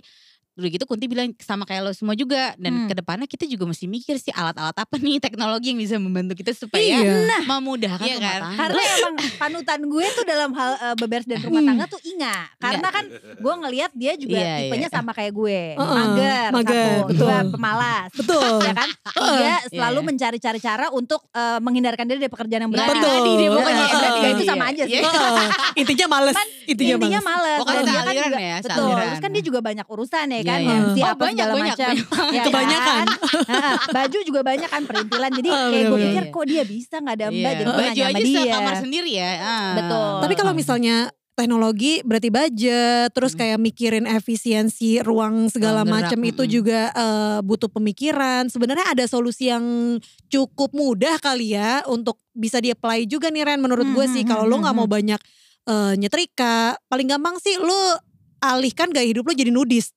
udah 0.54 0.70
gitu 0.70 0.84
Kunti 0.84 1.04
bilang 1.04 1.34
sama 1.36 1.62
kayak 1.62 1.82
lo 1.82 1.90
semua 1.90 2.14
juga 2.14 2.54
dan 2.56 2.72
Hmm. 2.72 2.86
ke 2.86 2.94
depannya 2.94 3.26
kita 3.26 3.42
juga 3.44 3.64
mesti 3.64 3.84
mikir 3.84 4.16
sih 4.16 4.30
alat-alat 4.30 4.76
apa 4.76 4.94
nih 4.96 5.18
teknologi 5.18 5.68
yang 5.68 5.80
bisa 5.80 5.96
membantu 5.96 6.34
kita 6.36 6.52
supaya 6.52 6.78
Iya. 6.80 7.42
memudahkan 7.44 7.98
Iya 8.00 8.14
rumah 8.14 8.22
kan? 8.24 8.40
tangga. 8.40 8.58
Karena 8.60 8.82
emang 8.96 9.14
panutan 9.34 9.80
gue 9.84 10.06
tuh 10.12 10.24
dalam 10.24 10.50
hal 10.52 10.70
eh, 10.76 10.94
beberes 10.96 11.24
dan 11.24 11.38
rumah 11.40 11.58
Hmm. 11.58 11.68
tangga 11.68 11.84
tuh 11.88 12.00
Inga. 12.04 12.36
Karena 12.56 12.88
kan 12.88 13.04
gue 13.34 13.54
ngelihat 13.56 13.90
dia 13.92 14.12
juga 14.14 14.36
Iya, 14.36 14.54
tipenya 14.60 14.86
iya. 14.86 14.94
sama 14.94 15.10
kayak 15.10 15.32
gue. 15.32 15.60
Heeh, 15.74 15.94
mager, 15.96 16.48
mager, 16.52 16.70
satu, 16.70 17.02
betul. 17.04 17.18
dua 17.20 17.36
pemalas. 17.48 18.08
Betul. 18.14 18.56
ya 18.60 18.72
kan? 18.72 18.88
Tiga 18.94 19.54
selalu 19.68 19.98
Iya. 19.98 20.06
mencari-cari 20.06 20.58
cara 20.60 20.86
untuk 20.88 21.20
eh, 21.30 21.58
menghindarkan 21.58 22.04
diri 22.04 22.18
dari 22.20 22.30
pekerjaan 22.30 22.62
yang 22.62 22.70
berat. 22.70 22.88
Betul. 22.92 23.10
tadi 23.12 23.30
dia 23.34 23.48
pokoknya 23.50 23.84
tadi 23.88 24.06
Tiga 24.14 24.28
itu 24.28 24.38
dia. 24.38 24.48
sama 24.48 24.64
aja 24.66 24.82
sih. 24.84 24.94
Iya. 24.94 25.02
Heeh, 25.04 25.48
intinya 25.76 26.06
males, 26.08 26.34
intinya, 26.64 26.94
Intinya 26.94 27.20
males. 27.20 27.26
males. 27.26 27.58
Pokoknya 27.58 27.82
dia 27.82 28.00
kan 28.00 28.14
juga- 28.14 28.38
ya, 28.40 28.56
Betul. 28.60 28.92
Terus 28.94 29.18
kan 29.18 29.30
dia 29.32 29.42
juga 29.42 29.58
banyak 29.60 29.86
urusan 29.88 30.26
ya 30.30 30.40
kan. 30.44 30.58
Iya, 30.58 30.68
iya. 30.68 30.76
MC 30.84 30.96
Oh, 30.96 31.06
apa 31.06 31.16
banyak, 31.18 31.34
segala 31.34 31.52
banyak, 31.54 31.66
macam. 31.72 31.88
banyak. 31.88 32.06
Ya 32.30 32.42
Kebanyakan. 32.44 33.04
kan? 33.04 33.74
Baju 33.90 34.18
juga 34.22 34.40
banyak 34.42 34.68
kan 34.68 34.82
perintilan. 34.84 35.30
Jadi 35.32 35.48
Ah, 35.48 35.56
kayak 35.56 35.64
gue 35.64 35.80
bener-bener. 35.90 36.04
pikir 36.06 36.22
Iya. 36.22 36.32
kok 36.32 36.44
dia 36.46 36.62
bisa 36.64 36.94
gak 36.98 37.14
ada 37.14 37.26
mbak. 37.26 37.34
Iya. 37.34 37.50
Jadi 37.54 37.70
baju 37.70 37.80
sama 37.96 38.10
aja 38.10 38.20
dia. 38.20 38.42
sekamar 38.44 38.74
sendiri 38.76 39.10
ya 39.12 39.30
Ah. 39.36 39.72
Betul. 39.74 40.12
Tapi 40.20 40.34
kalau 40.34 40.52
misalnya 40.52 40.96
teknologi 41.34 41.98
berarti 42.00 42.30
budget, 42.30 43.10
terus 43.10 43.32
Hmm. 43.32 43.40
kayak 43.40 43.58
mikirin 43.58 44.06
efisiensi 44.06 45.02
ruang 45.02 45.48
segala 45.48 45.82
macam 45.84 46.14
itu 46.20 46.46
juga 46.46 46.88
eh, 46.90 47.38
butuh 47.40 47.66
pemikiran. 47.68 48.46
Sebenarnya 48.46 48.86
ada 48.88 49.04
solusi 49.04 49.48
yang 49.48 49.98
cukup 50.28 50.70
mudah 50.72 51.18
kali 51.18 51.52
ya 51.52 51.82
untuk 51.86 52.22
bisa 52.30 52.58
di 52.58 52.70
apply 52.70 53.04
juga 53.04 53.28
nih 53.28 53.42
Ren 53.44 53.58
menurut 53.58 53.86
gue 53.88 54.04
Hmm, 54.04 54.12
sih. 54.12 54.22
hmm, 54.22 54.30
Kalau 54.30 54.44
lo 54.44 54.58
nggak 54.58 54.76
mau 54.76 54.86
banyak 54.86 55.18
eh, 55.64 55.94
nyetrika, 55.96 56.76
paling 56.84 57.08
gampang 57.08 57.34
sih 57.38 57.56
lo 57.56 57.96
alihkan 58.38 58.90
gaya 58.90 59.08
hidup 59.08 59.24
lo 59.24 59.32
jadi 59.32 59.48
nudis. 59.48 59.90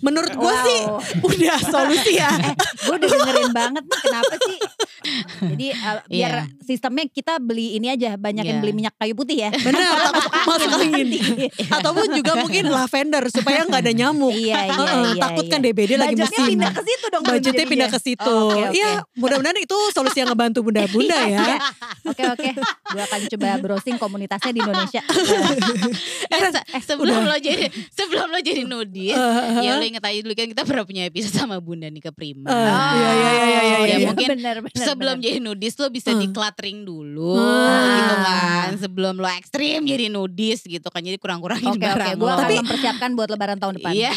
Menurut 0.00 0.32
gue 0.32 0.54
sih 0.62 0.80
Wow. 0.84 1.00
udah 1.24 1.58
solusi 1.60 2.12
ya. 2.16 2.30
gue 2.80 2.94
udah 2.94 3.08
dengerin 3.08 3.50
banget 3.50 3.84
nih 3.84 4.00
kenapa 4.00 4.34
sih 4.38 4.58
jadi 5.50 5.66
uh, 5.74 5.98
biar 6.06 6.32
Iya. 6.34 6.42
sistemnya 6.60 7.04
kita 7.06 7.36
beli 7.36 7.76
ini 7.76 7.88
aja 7.88 8.14
banyakin 8.14 8.56
Iya. 8.56 8.60
beli 8.60 8.72
minyak 8.74 8.94
kayu 8.94 9.12
putih 9.12 9.36
ya 9.38 9.50
Bener, 9.52 9.84
masuk, 10.44 10.70
angin. 10.74 11.06
Ataupun 11.76 12.06
juga 12.12 12.32
mungkin 12.36 12.64
lavender 12.66 13.22
supaya 13.28 13.62
nggak 13.62 13.80
ada 13.80 13.92
nyamuk. 13.92 14.32
iya 14.32 14.66
iya 14.66 14.86
iya 15.06 15.12
takut 15.16 15.44
iya. 15.44 15.50
kan 15.50 15.60
DBD 15.60 15.92
lagi 15.94 16.14
budgetnya 16.14 16.38
musim. 16.38 16.50
pindah 16.50 16.70
ke 16.70 16.82
situ 16.82 17.06
dong 17.08 17.22
budgetnya 17.22 17.66
pindah 17.66 17.88
ke 17.88 17.98
situ. 17.98 18.24
Oh, 18.26 18.50
oke, 18.50 18.60
oke. 18.64 18.74
Iya, 18.74 18.90
mudah-mudahan 19.14 19.58
itu 19.58 19.76
solusi 19.90 20.18
yang 20.18 20.28
ngebantu 20.28 20.58
bunda-bunda 20.62 21.14
Iya, 21.20 21.30
ya. 21.30 21.44
iya. 21.44 21.58
oke 22.04 22.22
oke 22.30 22.50
gue 22.86 23.02
akan 23.02 23.20
coba 23.28 23.48
browsing 23.58 23.96
komunitasnya 23.96 24.50
di 24.50 24.60
Indonesia 24.60 25.02
Eh, 26.24 26.38
se- 26.50 26.66
sebelum 26.84 27.24
lo 27.24 27.36
jadi 27.36 27.66
sebelum 27.88 28.28
lo 28.28 28.38
jadi 28.38 28.62
nudis, 28.64 29.14
Eh, 29.14 29.62
ya 29.62 29.76
lo 29.76 29.84
inget 29.84 30.02
aja 30.02 30.18
dulu 30.18 30.34
kan 30.34 30.46
kita 30.48 30.62
pernah 30.64 30.84
punya 30.84 31.02
episode 31.04 31.34
sama 31.34 31.58
Bunda 31.58 31.86
Nika 31.86 32.10
Prima. 32.10 32.46
Eh, 32.46 32.54
iya, 32.54 33.10
iya, 33.10 33.10
iya, 33.14 33.60
iya, 33.62 33.78
Ya, 33.84 33.96
iya. 33.96 34.08
mungkin 34.08 34.28
bener, 34.32 34.56
bener, 34.60 34.74
sebelum 34.94 35.14
bener. 35.16 35.26
jadi 35.26 35.38
nudis 35.40 35.74
lo 35.74 35.86
bisa 35.88 36.10
Hmm. 36.10 36.20
decluttering 36.22 36.78
dulu 36.82 37.34
Ah. 37.34 37.92
gitu 37.92 38.14
kan. 38.16 38.68
Sebelum 38.76 39.14
lo 39.16 39.28
ekstrim 39.28 39.82
jadi 39.82 40.06
nudis 40.08 40.62
gitu 40.62 40.86
kan. 40.86 41.00
Jadi 41.00 41.16
kurang-kurangin 41.16 41.68
oke 41.68 41.82
barang 41.82 42.14
gue 42.14 42.22
lo. 42.22 42.30
akan 42.30 42.40
Tapi- 42.40 42.58
mempersiapkan 42.60 43.10
buat 43.12 43.28
lebaran 43.28 43.58
tahun 43.58 43.74
depan 43.76 43.92
Iya. 43.92 44.12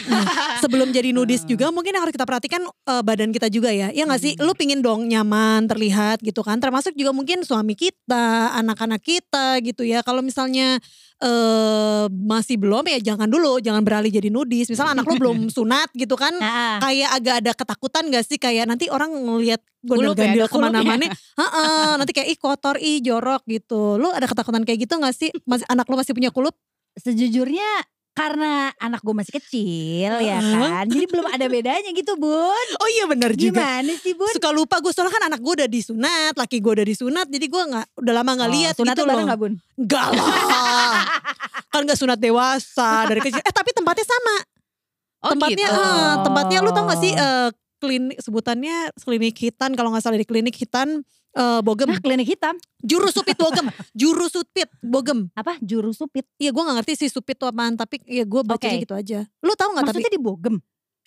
Sebelum 0.59 0.89
jadi 0.89 1.09
nudis 1.11 1.41
Hmm. 1.41 1.49
juga 1.51 1.65
mungkin 1.69 1.91
yang 1.91 2.03
harus 2.03 2.13
kita 2.13 2.23
perhatikan 2.23 2.61
eh, 2.63 3.01
badan 3.01 3.29
kita 3.29 3.47
juga 3.47 3.69
ya. 3.69 3.89
Iya 3.89 4.05
gak 4.05 4.21
sih? 4.21 4.33
Hmm. 4.33 4.43
Lu 4.43 4.53
pingin 4.53 4.79
dong 4.79 5.05
nyaman, 5.05 5.65
terlihat 5.65 6.21
gitu 6.21 6.39
kan. 6.39 6.57
Termasuk 6.57 6.93
juga 6.93 7.11
mungkin 7.11 7.41
suami 7.41 7.73
kita, 7.73 8.27
anak-anak 8.53 8.99
kita 8.99 9.57
gitu 9.61 9.81
ya. 9.81 10.01
Kalau 10.01 10.21
misalnya 10.21 10.77
eh 11.17 12.05
masih 12.09 12.61
belum 12.61 12.85
ya 12.85 13.13
jangan 13.13 13.25
dulu, 13.25 13.57
jangan 13.57 13.81
beralih 13.81 14.13
jadi 14.13 14.29
nudis. 14.29 14.69
Misal 14.69 14.93
anak 14.93 15.09
lu 15.09 15.17
belum 15.21 15.49
sunat 15.49 15.89
gitu 15.97 16.13
kan, 16.13 16.37
Nah, 16.37 16.77
kayak 16.77 17.09
agak 17.17 17.35
ada 17.41 17.51
ketakutan 17.57 18.03
gak 18.13 18.25
sih 18.25 18.37
kayak 18.37 18.69
nanti 18.69 18.85
orang 18.93 19.09
ngelihat 19.09 19.57
ya, 19.59 19.95
ada 19.95 19.97
kulup 19.97 20.17
ya. 20.17 20.45
ke 20.45 20.57
mana-mana, 20.61 21.05
Heeh, 21.09 21.91
nanti 21.97 22.11
kayak 22.13 22.29
ih 22.29 22.37
kotor, 22.37 22.75
ih 22.77 23.01
jorok 23.01 23.41
gitu. 23.49 23.97
Lu 23.97 24.13
ada 24.13 24.29
ketakutan 24.29 24.61
kayak 24.61 24.85
gitu 24.85 24.93
gak 25.01 25.15
sih? 25.17 25.33
Masih 25.49 25.65
anak 25.69 25.89
lu 25.89 25.97
masih 25.97 26.13
punya 26.13 26.29
kulup? 26.29 26.53
sejujurnya 26.97 27.85
karena 28.17 28.73
anak 28.81 29.05
gue 29.05 29.13
masih 29.13 29.37
kecil 29.37 30.09
ya 30.17 30.41
Heeh. 30.41 30.57
kan. 30.57 30.85
Jadi 30.89 31.05
belum 31.05 31.29
ada 31.29 31.45
bedanya 31.45 31.93
gitu 31.93 32.17
bun. 32.17 32.67
Oh 32.81 32.89
iya 32.89 33.05
benar 33.05 33.37
juga. 33.37 33.61
Gimana 33.61 33.93
sih 34.01 34.17
bun? 34.17 34.33
Suka 34.33 34.49
lupa 34.49 34.81
gue 34.81 34.89
soalnya 34.89 35.13
kan 35.13 35.29
anak 35.29 35.37
gue 35.37 35.53
udah 35.53 35.69
disunat, 35.69 36.33
laki 36.33 36.57
gue 36.57 36.71
udah 36.81 36.87
disunat, 36.87 37.29
jadi 37.29 37.45
gue 37.45 37.63
nggak 37.69 37.87
udah 37.93 38.13
lama 38.17 38.31
nggak 38.33 38.51
lihat 38.51 38.73
Oh, 38.73 38.81
sunatnya 38.81 38.97
gitu 38.97 39.09
bareng 39.13 39.21
loh. 39.21 39.29
gak 39.29 39.39
bun? 39.39 39.53
Enggak 39.77 40.07
lah. 40.17 40.27
kan 41.71 41.81
gak 41.85 41.99
sunat 41.99 42.17
dewasa 42.17 42.89
dari 43.05 43.21
kecil. 43.21 43.37
Eh 43.37 43.53
tapi 43.53 43.69
tempatnya 43.69 44.05
sama. 44.09 44.35
Oh 45.21 45.29
tempatnya 45.37 45.67
gitu. 45.69 45.81
eh, 45.85 46.13
tempatnya 46.25 46.57
lu 46.65 46.69
tau 46.73 46.83
gak 46.89 46.97
sih 46.97 47.13
eh, 47.13 47.49
klinik 47.77 48.17
sebutannya 48.17 48.89
klinik 48.97 49.37
hitan 49.37 49.77
kalau 49.77 49.93
nggak 49.93 50.01
salah 50.01 50.17
di 50.17 50.25
klinik 50.25 50.57
hitan 50.57 51.05
eh, 51.37 51.61
Bogem. 51.61 51.93
Nah 51.93 52.01
klinik 52.01 52.25
hitam. 52.25 52.57
Juru 52.81 53.13
supit 53.13 53.37
Bogem. 53.37 53.69
Juru 53.93 54.25
supit 54.25 54.69
Bogem. 54.81 55.29
Apa? 55.37 55.61
Juru 55.61 55.93
supit. 55.93 56.25
Iya 56.41 56.49
gue 56.49 56.63
gak 56.65 56.81
ngerti 56.81 56.93
sih 57.05 57.09
supit 57.13 57.37
itu 57.37 57.45
apaan 57.45 57.77
tapi 57.77 58.01
ya 58.09 58.25
gue 58.25 58.41
bacanya 58.41 58.81
Oke. 58.81 58.83
gitu 58.89 58.95
aja. 58.97 59.19
Lu 59.45 59.53
tahu 59.53 59.77
nggak 59.77 59.85
tapi 59.93 60.01
Maksudnya 60.01 60.13
di 60.17 60.21
Bogem. 60.21 60.55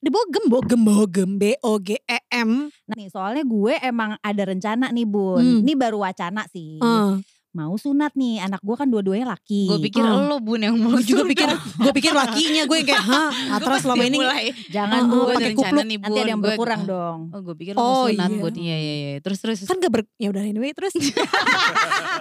di 0.00 0.08
Bogem 0.08 0.44
Bogem 0.48 0.80
Bogem 0.80 1.30
B 1.36 1.60
O 1.60 1.76
G 1.76 2.00
E 2.08 2.18
M. 2.32 2.72
Nah 2.88 2.96
nih 2.96 3.12
soalnya 3.12 3.44
gue 3.44 3.74
emang 3.84 4.16
ada 4.24 4.42
rencana 4.48 4.88
nih 4.88 5.04
bun. 5.04 5.44
Hmm. 5.44 5.60
Ini 5.60 5.72
baru 5.76 6.00
wacana 6.00 6.48
sih. 6.48 6.80
Eh, 6.80 7.10
Mau 7.50 7.74
sunat 7.74 8.14
nih. 8.14 8.38
Anak 8.38 8.60
gue 8.60 8.72
kan 8.72 8.86
dua-duanya 8.86 9.26
laki. 9.28 9.66
Gue 9.66 9.82
pikir 9.82 9.98
Oh. 10.00 10.22
lo 10.24 10.38
bun 10.38 10.58
yang 10.58 10.74
mau 10.74 10.94
gue 10.94 11.02
juga 11.02 11.24
pikir 11.24 11.50
gue 11.50 11.92
pikir 11.92 12.12
lakinya 12.12 12.62
gue 12.62 12.76
yang 12.76 12.88
kayak 12.88 13.02
hah 13.02 13.28
Gua 13.28 13.56
Atra 13.56 13.70
pas 13.72 13.80
selama 13.82 14.02
ini 14.04 14.16
mulai. 14.16 14.44
Jangan 14.68 15.00
Oh, 15.04 15.26
bun. 15.26 15.26
ada 15.26 15.34
pakai 15.36 15.52
kupluk. 15.52 15.82
nih, 15.84 15.96
Nanti 15.96 16.06
ada 16.08 16.14
Bun. 16.16 16.28
yang 16.28 16.38
Gua- 16.38 16.46
berkurang 16.48 16.82
dong. 16.84 17.18
Oh 17.28 17.40
gue 17.40 17.54
pikir 17.56 17.72
lo 17.72 17.78
Oh, 17.78 17.86
mau 18.00 18.06
sunat 18.06 18.30
iya. 18.30 18.38
bun. 18.38 18.54
Iya 18.54 18.76
iya 18.76 18.94
iya. 18.96 19.10
Terus 19.18 19.38
terus. 19.40 19.58
kan 19.64 19.76
gak 19.76 19.90
ber 19.90 20.02
ya 20.14 20.28
udah 20.28 20.42
anyway 20.42 20.70
terus 20.70 20.94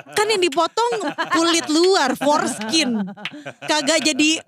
kan 0.10 0.26
yang 0.26 0.42
dipotong 0.42 0.94
kulit 1.32 1.66
luar 1.68 2.14
foreskin 2.16 2.98
kagak 3.62 4.02
jadi 4.04 4.42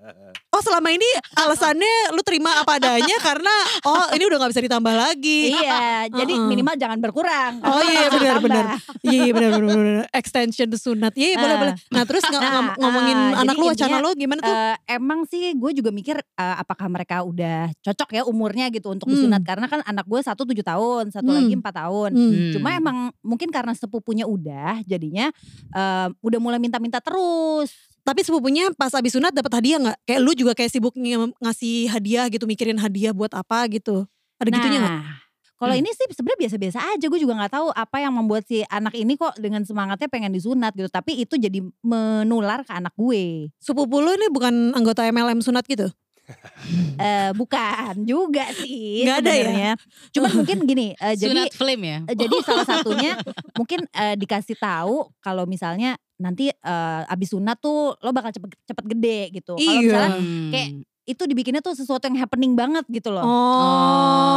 oh 0.52 0.60
selama 0.60 0.88
ini 0.88 1.08
alasannya 1.34 2.12
lu 2.12 2.20
terima 2.20 2.60
apa 2.60 2.76
adanya 2.76 3.16
karena 3.18 3.54
oh 3.82 4.12
ini 4.12 4.22
udah 4.22 4.36
nggak 4.36 4.52
bisa 4.52 4.62
ditambah 4.62 4.92
lagi 4.92 5.52
Iya, 5.52 5.80
jadi 6.18 6.34
minimal 6.38 6.74
jangan 6.76 6.98
berkurang. 6.98 7.60
Oh 7.62 7.80
iya 7.80 8.06
benar 8.08 8.36
benar. 8.38 8.64
Iya 9.00 9.18
iya 9.22 9.32
benar 9.32 9.50
benar 9.54 9.66
benar. 9.72 10.04
Extension 10.20 10.68
sunat. 10.70 11.12
Iya 11.14 11.28
iya, 11.28 11.38
boleh 11.38 11.54
Ah. 11.54 11.60
boleh. 11.62 11.74
Nah 11.88 12.02
terus 12.04 12.22
ng- 12.24 12.34
Nah, 12.34 12.50
ngom- 12.52 12.74
ngomongin 12.76 13.18
ah, 13.30 13.40
anak 13.42 13.54
lu 13.54 13.64
wacana 13.66 13.96
lu 13.98 14.10
gimana 14.12 14.40
tuh? 14.40 14.52
Eh, 14.52 14.76
emang 14.92 15.20
sih 15.24 15.52
gue 15.52 15.70
juga 15.72 15.88
mikir 15.88 16.16
eh, 16.18 16.56
apakah 16.58 16.86
mereka 16.86 17.22
udah 17.22 17.70
cocok 17.80 18.08
ya 18.12 18.22
umurnya 18.22 18.68
gitu 18.68 18.90
untuk 18.90 19.08
Hmm. 19.08 19.14
disunat 19.16 19.42
karena 19.42 19.66
kan 19.66 19.80
anak 19.82 20.04
gue 20.04 20.20
satu 20.20 20.44
tujuh 20.44 20.62
tahun, 20.62 21.08
satu 21.08 21.26
Hmm. 21.26 21.38
lagi 21.38 21.54
empat 21.54 21.74
tahun. 21.76 22.10
Hmm. 22.12 22.52
Cuma 22.52 22.68
emang 22.72 22.96
mungkin 23.20 23.48
karena 23.48 23.72
sepupunya 23.72 24.24
udah, 24.24 24.84
jadinya 24.84 25.30
eh, 25.70 26.08
udah 26.12 26.38
mulai 26.38 26.58
minta-minta 26.58 26.98
terus. 26.98 27.72
Tapi 28.02 28.20
sepupunya 28.26 28.66
pas 28.74 28.90
abis 28.92 29.14
sunat 29.14 29.30
dapat 29.30 29.62
hadiah 29.62 29.78
nggak? 29.78 29.98
Kayak 30.02 30.20
lu 30.26 30.32
juga 30.34 30.52
kayak 30.58 30.70
sibuk 30.74 30.94
nge- 30.98 31.38
ngasih 31.38 31.86
hadiah 31.86 32.26
gitu, 32.26 32.50
mikirin 32.50 32.74
hadiah 32.76 33.14
buat 33.14 33.30
apa 33.30 33.70
gitu. 33.70 34.10
Ada 34.42 34.50
gitunya 34.50 34.78
nggak? 34.82 34.94
Nah, 34.98 35.06
kalau 35.54 35.78
Hmm. 35.78 35.86
ini 35.86 35.90
sih 35.94 36.06
sebenarnya 36.10 36.40
biasa-biasa 36.42 36.78
aja. 36.82 37.04
Gue 37.06 37.22
juga 37.22 37.38
nggak 37.38 37.52
tahu 37.54 37.70
apa 37.70 37.96
yang 38.02 38.10
membuat 38.10 38.42
si 38.50 38.66
anak 38.66 38.98
ini 38.98 39.14
kok 39.14 39.38
dengan 39.38 39.62
semangatnya 39.62 40.10
pengen 40.10 40.34
disunat 40.34 40.74
gitu. 40.74 40.90
Tapi 40.90 41.22
itu 41.22 41.38
jadi 41.38 41.62
menular 41.86 42.66
ke 42.66 42.74
anak 42.74 42.90
gue. 42.98 43.54
Sepupu 43.62 44.02
lu 44.02 44.10
ini 44.18 44.26
bukan 44.34 44.74
anggota 44.74 45.06
MLM 45.06 45.38
sunat 45.38 45.62
gitu? 45.70 45.86
Eh 47.02 47.30
bukan 47.34 48.02
juga 48.02 48.46
sih 48.54 49.02
Nggak 49.02 49.18
ada 49.18 49.28
ya? 49.28 49.36
sebenarnya. 49.36 49.72
Cuman 50.10 50.30
mungkin 50.38 50.58
gini, 50.64 50.86
eh, 50.94 51.14
jadi 51.14 51.28
Sunat 51.44 51.52
flame 51.52 51.82
ya. 51.82 51.98
Eh, 52.06 52.16
Jadi 52.16 52.36
salah 52.40 52.66
satunya 52.72 53.12
mungkin 53.52 53.80
eh, 53.90 54.14
dikasih 54.14 54.56
tahu 54.56 55.10
kalau 55.18 55.44
misalnya 55.44 55.94
nanti 56.16 56.48
eh, 56.48 57.02
abis 57.08 57.34
sunat 57.34 57.58
tuh 57.58 57.96
lo 57.96 58.10
bakal 58.10 58.30
cepet 58.30 58.54
cepet 58.62 58.84
gede 58.88 59.20
gitu. 59.32 59.54
Kalau 59.54 59.66
Iya. 59.74 59.82
misalnya 59.82 60.10
Hmm. 60.14 60.50
kayak 60.50 60.68
itu 61.04 61.22
dibikinnya 61.22 61.58
tuh 61.58 61.74
sesuatu 61.74 62.04
yang 62.04 62.14
happening 62.16 62.54
banget 62.54 62.86
gitu 62.86 63.10
loh. 63.10 63.20
Oh, 63.20 63.30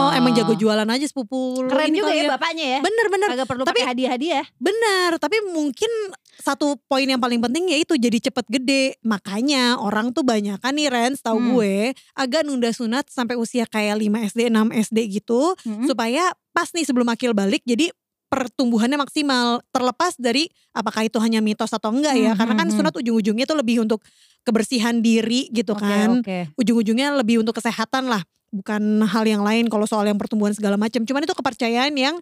Oh. 0.05 0.09
emang 0.11 0.33
jago 0.33 0.53
jualan 0.53 0.85
aja 0.85 1.05
sepupu 1.05 1.59
lu 1.59 1.69
Keren 1.69 1.89
ini 1.89 1.99
juga 1.99 2.09
kali 2.09 2.19
ya 2.19 2.29
bapaknya 2.31 2.65
ya. 2.67 2.79
Bener 2.81 3.07
bener 3.07 3.27
Agak 3.31 3.45
perlu 3.45 3.63
Tapi- 3.63 3.83
hadiah-hadiah. 3.83 4.45
Benar, 4.55 5.17
tapi 5.17 5.37
mungkin 5.45 5.91
satu 6.35 6.75
poin 6.83 7.05
yang 7.05 7.17
paling 7.17 7.37
penting 7.39 7.69
yaitu 7.69 7.95
jadi 7.95 8.17
cepet 8.19 8.45
gede. 8.49 8.97
Makanya 9.01 9.77
orang 9.77 10.09
tuh 10.09 10.21
banyak 10.21 10.57
kan 10.57 10.73
nih 10.73 10.89
Rens 10.89 11.19
tahu 11.19 11.37
Hmm. 11.37 11.49
gue 11.53 11.75
agak 12.13 12.41
nunda 12.41 12.69
sunat 12.69 13.07
sampai 13.07 13.35
usia 13.35 13.65
kayak 13.65 13.97
5 13.97 14.19
SD, 14.23 14.47
6 14.47 14.69
SD 14.71 14.97
gitu 15.11 15.53
Mm-mm. 15.59 15.85
supaya 15.85 16.33
pas 16.49 16.71
nih 16.71 16.83
sebelum 16.83 17.05
akil 17.05 17.31
balik 17.31 17.61
jadi 17.63 17.91
pertumbuhannya 18.35 18.99
maksimal 18.99 19.63
terlepas 19.71 20.19
dari 20.19 20.51
apakah 20.75 21.07
itu 21.07 21.15
hanya 21.23 21.39
mitos 21.39 21.71
atau 21.71 21.95
enggak 21.95 22.19
ya. 22.19 22.35
Hmm, 22.35 22.39
karena 22.43 22.53
kan 22.59 22.67
hmm, 22.67 22.75
sunat 22.75 22.93
ujung-ujungnya 22.99 23.47
tuh 23.47 23.55
lebih 23.55 23.79
untuk 23.87 24.03
kebersihan 24.43 24.99
diri 24.99 25.47
gitu 25.55 25.71
Oke, 25.73 25.81
kan. 25.87 26.19
Oke. 26.19 26.51
ujung-ujungnya 26.59 27.15
lebih 27.15 27.41
untuk 27.41 27.55
kesehatan 27.55 28.11
lah 28.11 28.21
bukan 28.51 29.03
hal 29.07 29.23
yang 29.25 29.41
lain 29.41 29.71
kalau 29.71 29.87
soal 29.87 30.05
yang 30.05 30.19
pertumbuhan 30.19 30.51
segala 30.51 30.75
macam. 30.75 31.01
Cuman 31.07 31.23
itu 31.23 31.33
kepercayaan 31.33 31.95
yang 31.95 32.15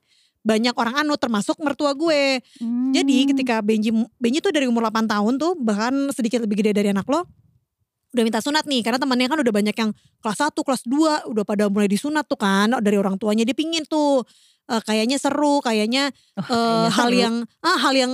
banyak 0.43 0.75
orang 0.75 1.07
anut 1.07 1.17
termasuk 1.17 1.55
mertua 1.63 1.95
gue. 1.95 2.43
Jadi 2.93 3.15
Hmm. 3.23 3.29
ketika 3.33 3.55
Benji 3.63 3.89
Benji 4.19 4.39
tuh 4.43 4.51
dari 4.51 4.67
umur 4.67 4.85
8 4.87 5.07
tahun 5.07 5.39
tuh 5.39 5.55
bahkan 5.57 6.11
sedikit 6.11 6.43
lebih 6.43 6.61
gede 6.61 6.71
dari 6.75 6.91
anak 6.91 7.07
lo 7.07 7.25
udah 8.13 8.23
minta 8.23 8.39
sunat 8.43 8.69
nih. 8.69 8.85
Karena 8.85 9.01
temannya 9.01 9.25
kan 9.25 9.39
udah 9.41 9.53
banyak 9.53 9.75
yang 9.75 9.91
kelas 10.21 10.39
1, 10.39 10.61
kelas 10.61 10.83
2 10.85 11.31
udah 11.33 11.43
pada 11.43 11.65
mulai 11.71 11.89
disunat 11.89 12.29
tuh 12.29 12.37
kan 12.37 12.69
dari 12.83 12.95
orang 12.99 13.17
tuanya. 13.17 13.41
Dia 13.47 13.57
pingin 13.57 13.83
tuh 13.89 14.21
eh, 14.65 14.81
kayaknya 14.81 15.17
seru 15.17 15.59
kayaknya 15.59 16.11
Oh, 16.35 16.43
eh, 16.45 16.87
hal 16.89 17.09
seru. 17.09 17.19
yang 17.19 17.35
ah 17.59 17.77
hal 17.77 17.93
yang 17.93 18.11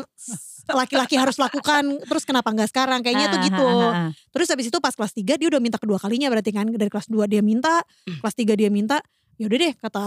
laki-laki 0.70 1.18
harus 1.18 1.36
lakukan 1.36 1.82
terus 2.04 2.24
kenapa 2.24 2.50
nggak 2.50 2.70
sekarang 2.70 3.02
kayaknya 3.02 3.28
tuh 3.28 3.36
Ah, 3.36 3.44
gitu 3.44 3.66
ah, 3.66 3.90
ah. 3.90 4.10
Terus 4.30 4.48
habis 4.48 4.68
itu 4.68 4.78
pas 4.78 4.94
kelas 4.94 5.12
3 5.12 5.34
dia 5.34 5.48
udah 5.48 5.58
minta 5.58 5.78
kedua 5.78 5.98
kalinya 5.98 6.30
berarti 6.30 6.52
kan 6.52 6.70
dari 6.70 6.86
kelas 6.88 7.08
2 7.08 7.26
dia 7.26 7.42
minta, 7.42 7.82
kelas 8.06 8.36
3 8.36 8.54
dia 8.54 8.70
minta, 8.70 9.02
ya 9.36 9.50
udah 9.50 9.58
deh 9.60 9.74
kata 9.76 10.06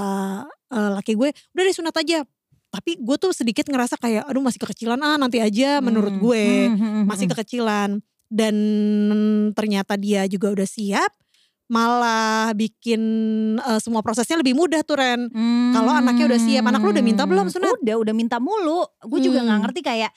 eh, 0.71 0.91
laki 0.95 1.13
gue, 1.15 1.29
udah 1.35 1.63
deh 1.63 1.75
sunat 1.75 1.95
aja. 1.97 2.23
Tapi 2.71 2.97
gue 2.97 3.17
tuh 3.19 3.35
sedikit 3.35 3.67
ngerasa 3.67 3.99
kayak 3.99 4.25
aduh 4.25 4.41
masih 4.41 4.57
kekecilan 4.59 4.97
ah 4.99 5.19
nanti 5.19 5.37
aja 5.39 5.83
menurut 5.83 6.15
Hmm, 6.15 6.23
gue. 6.23 6.45
hmm, 6.71 6.79
hmm, 6.79 7.03
Masih 7.05 7.27
hmm. 7.27 7.35
kekecilan 7.35 7.91
dan 8.29 8.55
ternyata 9.53 9.95
dia 9.95 10.25
juga 10.25 10.49
udah 10.49 10.65
siap 10.65 11.11
malah 11.73 12.53
bikin 12.53 13.01
eh, 13.57 13.81
semua 13.81 14.05
prosesnya 14.05 14.37
lebih 14.37 14.53
mudah 14.53 14.85
tuh 14.85 15.01
Ren. 15.01 15.33
Kalau 15.73 15.89
anaknya 15.89 16.29
udah 16.29 16.37
siap, 16.39 16.65
anak 16.65 16.81
lu 16.81 16.93
udah 16.93 17.01
minta 17.01 17.25
belum 17.25 17.49
sunat? 17.49 17.81
Udah, 17.81 17.97
udah 17.97 18.13
minta 18.13 18.37
mulu. 18.37 18.85
Gue 19.03 19.19
juga 19.19 19.41
nggak 19.41 19.57
Hmm. 19.57 19.65
ngerti 19.65 19.81
kayak 19.81 20.11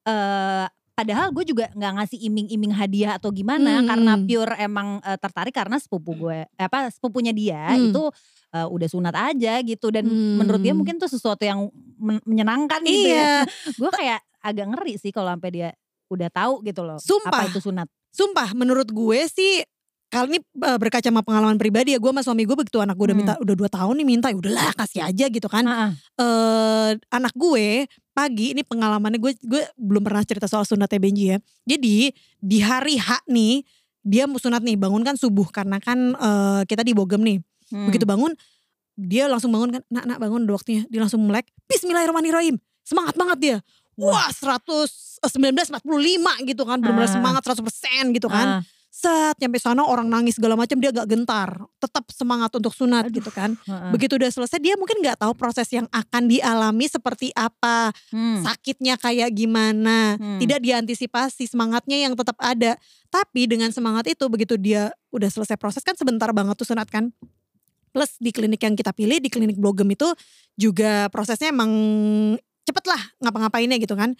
eh 0.00 0.66
padahal 0.90 1.32
gue 1.32 1.44
juga 1.44 1.72
nggak 1.72 1.92
ngasih 1.96 2.18
iming-iming 2.22 2.70
hadiah 2.70 3.16
atau 3.16 3.32
gimana 3.32 3.80
Hmm. 3.80 3.88
karena 3.88 4.12
pure 4.20 4.52
emang 4.56 4.88
eh, 5.00 5.16
tertarik 5.16 5.50
karena 5.50 5.76
sepupu 5.76 6.12
gue 6.14 6.44
apa 6.54 6.88
sepupunya 6.88 7.32
dia 7.32 7.72
Hmm. 7.72 7.88
itu 7.88 8.02
eh, 8.50 8.66
udah 8.66 8.84
sunat 8.86 9.14
aja 9.14 9.58
gitu 9.60 9.88
dan 9.88 10.04
Hmm. 10.04 10.38
menurut 10.38 10.60
dia 10.60 10.72
mungkin 10.72 10.96
tuh 10.96 11.06
sesuatu 11.06 11.40
yang 11.40 11.68
men- 11.96 12.22
menyenangkan 12.22 12.80
gitu 12.82 13.08
ya. 13.08 13.16
Iya, 13.16 13.32
gue 13.72 13.90
kayak 13.90 14.20
agak 14.40 14.66
ngeri 14.68 14.94
sih 14.96 15.10
kalau 15.10 15.30
sampai 15.30 15.50
dia 15.50 15.68
udah 16.06 16.28
tahu 16.28 16.60
gitu 16.62 16.82
loh 16.82 16.98
Sumpah. 16.98 17.44
apa 17.44 17.48
itu 17.48 17.60
sunat. 17.60 17.88
sumpah 18.10 18.50
menurut 18.52 18.90
gue 18.90 19.20
sih 19.26 19.62
kali 20.10 20.26
ini 20.28 20.38
eh, 20.42 20.76
berkaca 20.76 21.06
sama 21.06 21.22
pengalaman 21.22 21.54
pribadi 21.54 21.94
ya 21.94 21.98
gue 21.98 22.10
sama 22.10 22.20
suami 22.20 22.42
gue 22.42 22.52
begitu 22.52 22.82
anak 22.82 22.94
gue 22.94 23.06
udah 23.06 23.14
Hmm. 23.14 23.22
minta 23.22 23.34
udah 23.38 23.54
dua 23.54 23.70
tahun 23.70 23.94
nih 23.96 24.06
minta 24.06 24.26
ya 24.28 24.36
udahlah 24.36 24.74
kasih 24.74 25.00
aja 25.00 25.26
gitu 25.26 25.46
kan. 25.46 25.62
Heeh. 25.64 25.90
eh 26.18 26.90
anak 27.08 27.30
gue 27.32 27.86
pagi 28.10 28.52
ini 28.52 28.60
pengalamannya 28.60 29.16
gue 29.16 29.38
gue 29.38 29.62
belum 29.74 30.02
pernah 30.02 30.20
cerita 30.20 30.44
soal 30.44 30.66
sunatnya 30.66 30.98
Benji 30.98 31.30
ya. 31.30 31.38
Jadi 31.64 32.10
di 32.36 32.58
hari 32.58 32.98
H 32.98 33.22
nih 33.24 33.62
dia 34.02 34.26
mau 34.26 34.36
sunat 34.36 34.60
nih 34.60 34.74
bangun 34.74 35.00
kan 35.00 35.14
subuh 35.14 35.46
karena 35.48 35.78
kan 35.78 35.96
eh, 36.12 36.62
kita 36.66 36.82
di 36.82 36.90
Bogem 36.90 37.22
nih. 37.22 37.38
Hmm. 37.70 37.86
begitu 37.86 38.02
bangun 38.02 38.34
dia 38.98 39.30
langsung 39.30 39.54
bangun 39.54 39.70
kan 39.70 39.82
nak 39.88 40.04
nak 40.04 40.18
bangun 40.18 40.42
udah 40.42 40.58
waktunya. 40.58 40.82
Dia 40.90 41.00
langsung 41.00 41.22
melek 41.22 41.46
Bismillahirrahmanirrahim. 41.70 42.58
Semangat 42.82 43.14
banget 43.14 43.38
dia. 43.38 43.56
Wah. 43.94 44.26
100 44.26 44.58
eh, 45.22 45.30
1945 45.30 46.50
gitu 46.50 46.62
kan 46.64 46.80
benar-benar 46.80 47.06
Ah. 47.06 47.14
semangat 47.14 47.42
100% 47.46 48.10
gitu 48.10 48.26
kan. 48.26 48.58
Ah, 48.58 48.62
set 48.90 49.38
nyampe 49.38 49.62
sana 49.62 49.86
orang 49.86 50.10
nangis 50.10 50.34
segala 50.34 50.58
macam 50.58 50.74
dia 50.76 50.90
agak 50.90 51.06
gentar. 51.06 51.62
Tetap 51.78 52.10
semangat 52.10 52.50
untuk 52.52 52.74
sunat 52.74 53.06
Aduh. 53.06 53.22
gitu 53.22 53.30
kan. 53.30 53.54
Begitu 53.94 54.18
udah 54.18 54.26
selesai 54.28 54.58
dia 54.58 54.74
mungkin 54.74 54.98
nggak 54.98 55.22
tahu 55.22 55.32
proses 55.32 55.70
yang 55.70 55.86
akan 55.88 56.26
dialami 56.26 56.90
seperti 56.90 57.30
apa 57.32 57.94
Hmm. 58.10 58.42
sakitnya 58.42 58.98
kayak 58.98 59.30
gimana. 59.32 60.18
Hmm. 60.18 60.42
tidak 60.42 60.58
diantisipasi 60.60 61.46
semangatnya 61.46 62.02
yang 62.02 62.18
tetap 62.18 62.34
ada. 62.42 62.74
Tapi 63.08 63.46
dengan 63.46 63.70
semangat 63.70 64.10
itu 64.10 64.26
begitu 64.26 64.58
dia 64.58 64.90
udah 65.14 65.30
selesai 65.30 65.54
proses 65.54 65.86
kan 65.86 65.94
sebentar 65.94 66.28
banget 66.34 66.58
tuh 66.58 66.66
sunat 66.66 66.90
kan. 66.90 67.14
Plus 67.90 68.10
di 68.18 68.34
klinik 68.34 68.58
yang 68.60 68.74
kita 68.74 68.90
pilih 68.90 69.18
di 69.18 69.30
klinik 69.30 69.58
Blogem 69.58 69.86
itu 69.90 70.06
juga 70.54 71.06
prosesnya 71.10 71.54
emang 71.54 71.70
cepet 72.66 72.84
lah 72.90 73.02
ngapa-ngapainnya 73.22 73.78
gitu 73.78 73.94
kan. 73.94 74.18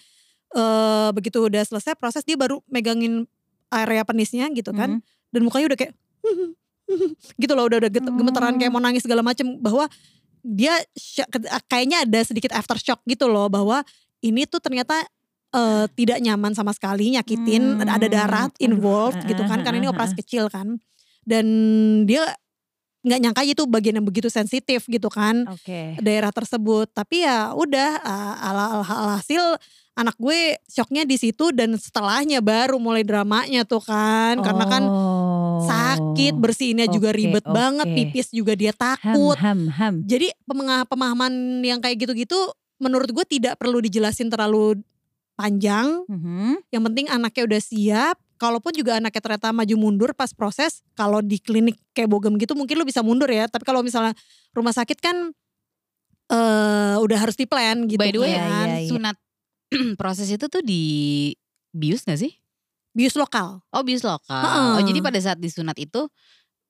Eh 0.50 1.11
begitu 1.11 1.43
udah 1.43 1.62
selesai 1.62 1.95
proses 1.95 2.23
dia 2.23 2.35
baru 2.35 2.62
megangin 2.67 3.27
area 3.73 4.03
penisnya 4.03 4.50
gitu 4.50 4.71
kan. 4.71 4.99
Mhm. 4.99 5.31
Dan 5.31 5.41
mukanya 5.43 5.71
udah 5.71 5.79
kayak 5.79 5.95
gitu 7.43 7.53
loh 7.55 7.65
udah 7.65 7.79
udah 7.81 7.91
get- 7.91 8.03
gemeteran 8.05 8.55
kayak 8.57 8.69
mau 8.69 8.83
nangis 8.83 9.07
segala 9.07 9.23
macem 9.23 9.47
bahwa 9.57 9.87
dia 10.41 10.73
kayaknya 11.67 12.03
ada 12.03 12.21
sedikit 12.25 12.50
aftershock 12.50 12.99
gitu 13.05 13.29
loh 13.29 13.47
bahwa 13.47 13.85
ini 14.21 14.45
tuh 14.45 14.59
ternyata 14.59 14.99
eh, 15.50 15.87
tidak 15.95 16.19
nyaman 16.19 16.55
sama 16.55 16.71
sekali 16.71 17.12
nyakitin 17.12 17.79
ada- 17.79 17.95
ada 17.97 18.07
Hmm, 18.07 18.15
darah 18.17 18.47
involved 18.59 19.21
heeh, 19.21 19.35
gitu 19.35 19.43
kan 19.45 19.61
karena 19.61 19.79
ini 19.79 19.87
heeh, 19.87 19.95
operasi 19.95 20.15
kecil 20.17 20.47
kan 20.47 20.79
dan 21.23 21.47
dia 22.05 22.25
nggak 23.00 23.19
nyangka 23.19 23.42
itu 23.42 23.62
bagian 23.64 23.97
yang 23.97 24.04
begitu 24.04 24.28
sensitif 24.28 24.85
gitu 24.85 25.09
kan 25.09 25.49
Oke. 25.49 25.97
daerah 25.99 26.28
tersebut 26.28 26.85
tapi 26.90 27.25
ya 27.25 27.52
udah 27.52 27.90
uh, 27.97 28.35
ala 28.38 28.64
alhasil 28.78 29.57
anak 29.92 30.16
gue 30.16 30.57
shocknya 30.66 31.04
di 31.04 31.16
situ 31.16 31.49
dan 31.50 31.75
setelahnya 31.75 32.40
baru 32.40 32.76
mulai 32.76 33.00
dramanya 33.00 33.64
tuh 33.64 33.80
kan 33.80 34.38
karena 34.38 34.64
kan 34.66 34.83
Oh. 34.83 35.61
sakit 35.62 36.37
bersihinnya 36.37 36.88
juga 36.88 37.12
Oke, 37.12 37.19
ribet 37.19 37.45
oke. 37.45 37.52
banget 37.52 37.87
pipis 37.90 38.33
juga 38.33 38.52
dia 38.52 38.73
ham 38.73 38.80
takut 38.97 39.37
ham 39.37 39.69
ham. 39.69 39.95
jadi 40.02 40.33
pemengah- 40.42 40.85
pemahaman 40.85 41.33
yang 41.61 41.78
kayak 41.78 42.00
gitu-gitu 42.00 42.37
menurut 42.76 43.09
gue 43.11 43.25
tidak 43.26 43.57
perlu 43.57 43.76
dijelasin 43.78 44.28
terlalu 44.28 44.80
panjang 45.35 46.04
Mhm. 46.07 46.64
yang 46.71 46.83
penting 46.83 47.07
anaknya 47.09 47.42
udah 47.47 47.61
siap 47.61 48.16
kalaupun 48.41 48.73
juga 48.73 48.97
anaknya 48.97 49.21
ternyata 49.21 49.53
maju 49.53 49.75
mundur 49.77 50.11
pas 50.17 50.33
proses 50.33 50.81
kalau 50.97 51.21
di 51.21 51.37
klinik 51.37 51.77
kayak 51.93 52.09
bogem 52.09 52.41
gitu 52.41 52.57
mungkin 52.57 52.81
lu 52.81 52.89
bisa 52.89 53.05
mundur 53.05 53.29
ya 53.29 53.45
tapi 53.47 53.63
kalau 53.63 53.85
misalnya 53.85 54.17
rumah 54.51 54.73
sakit 54.73 54.97
kan 54.99 55.37
eh 56.31 56.97
udah 56.97 57.19
harus 57.19 57.35
di 57.35 57.45
plan 57.45 57.85
gitu 57.85 57.99
By 57.99 58.15
the 58.15 58.21
way, 58.23 58.33
kan 58.33 58.69
iya, 58.71 58.77
iya. 58.81 58.89
sunat 58.89 59.17
proses 60.01 60.31
itu 60.31 60.47
tuh 60.47 60.63
di 60.63 60.83
bius 61.71 62.03
gak 62.03 62.19
sih? 62.19 62.35
bius 62.91 63.15
lokal 63.15 63.63
Oh 63.71 63.87
bius 63.87 64.03
lokal. 64.03 64.43
Heeh. 64.43 64.67
Oh 64.75 64.83
jadi 64.83 64.99
pada 64.99 65.19
saat 65.21 65.39
disunat 65.39 65.79
itu 65.79 66.11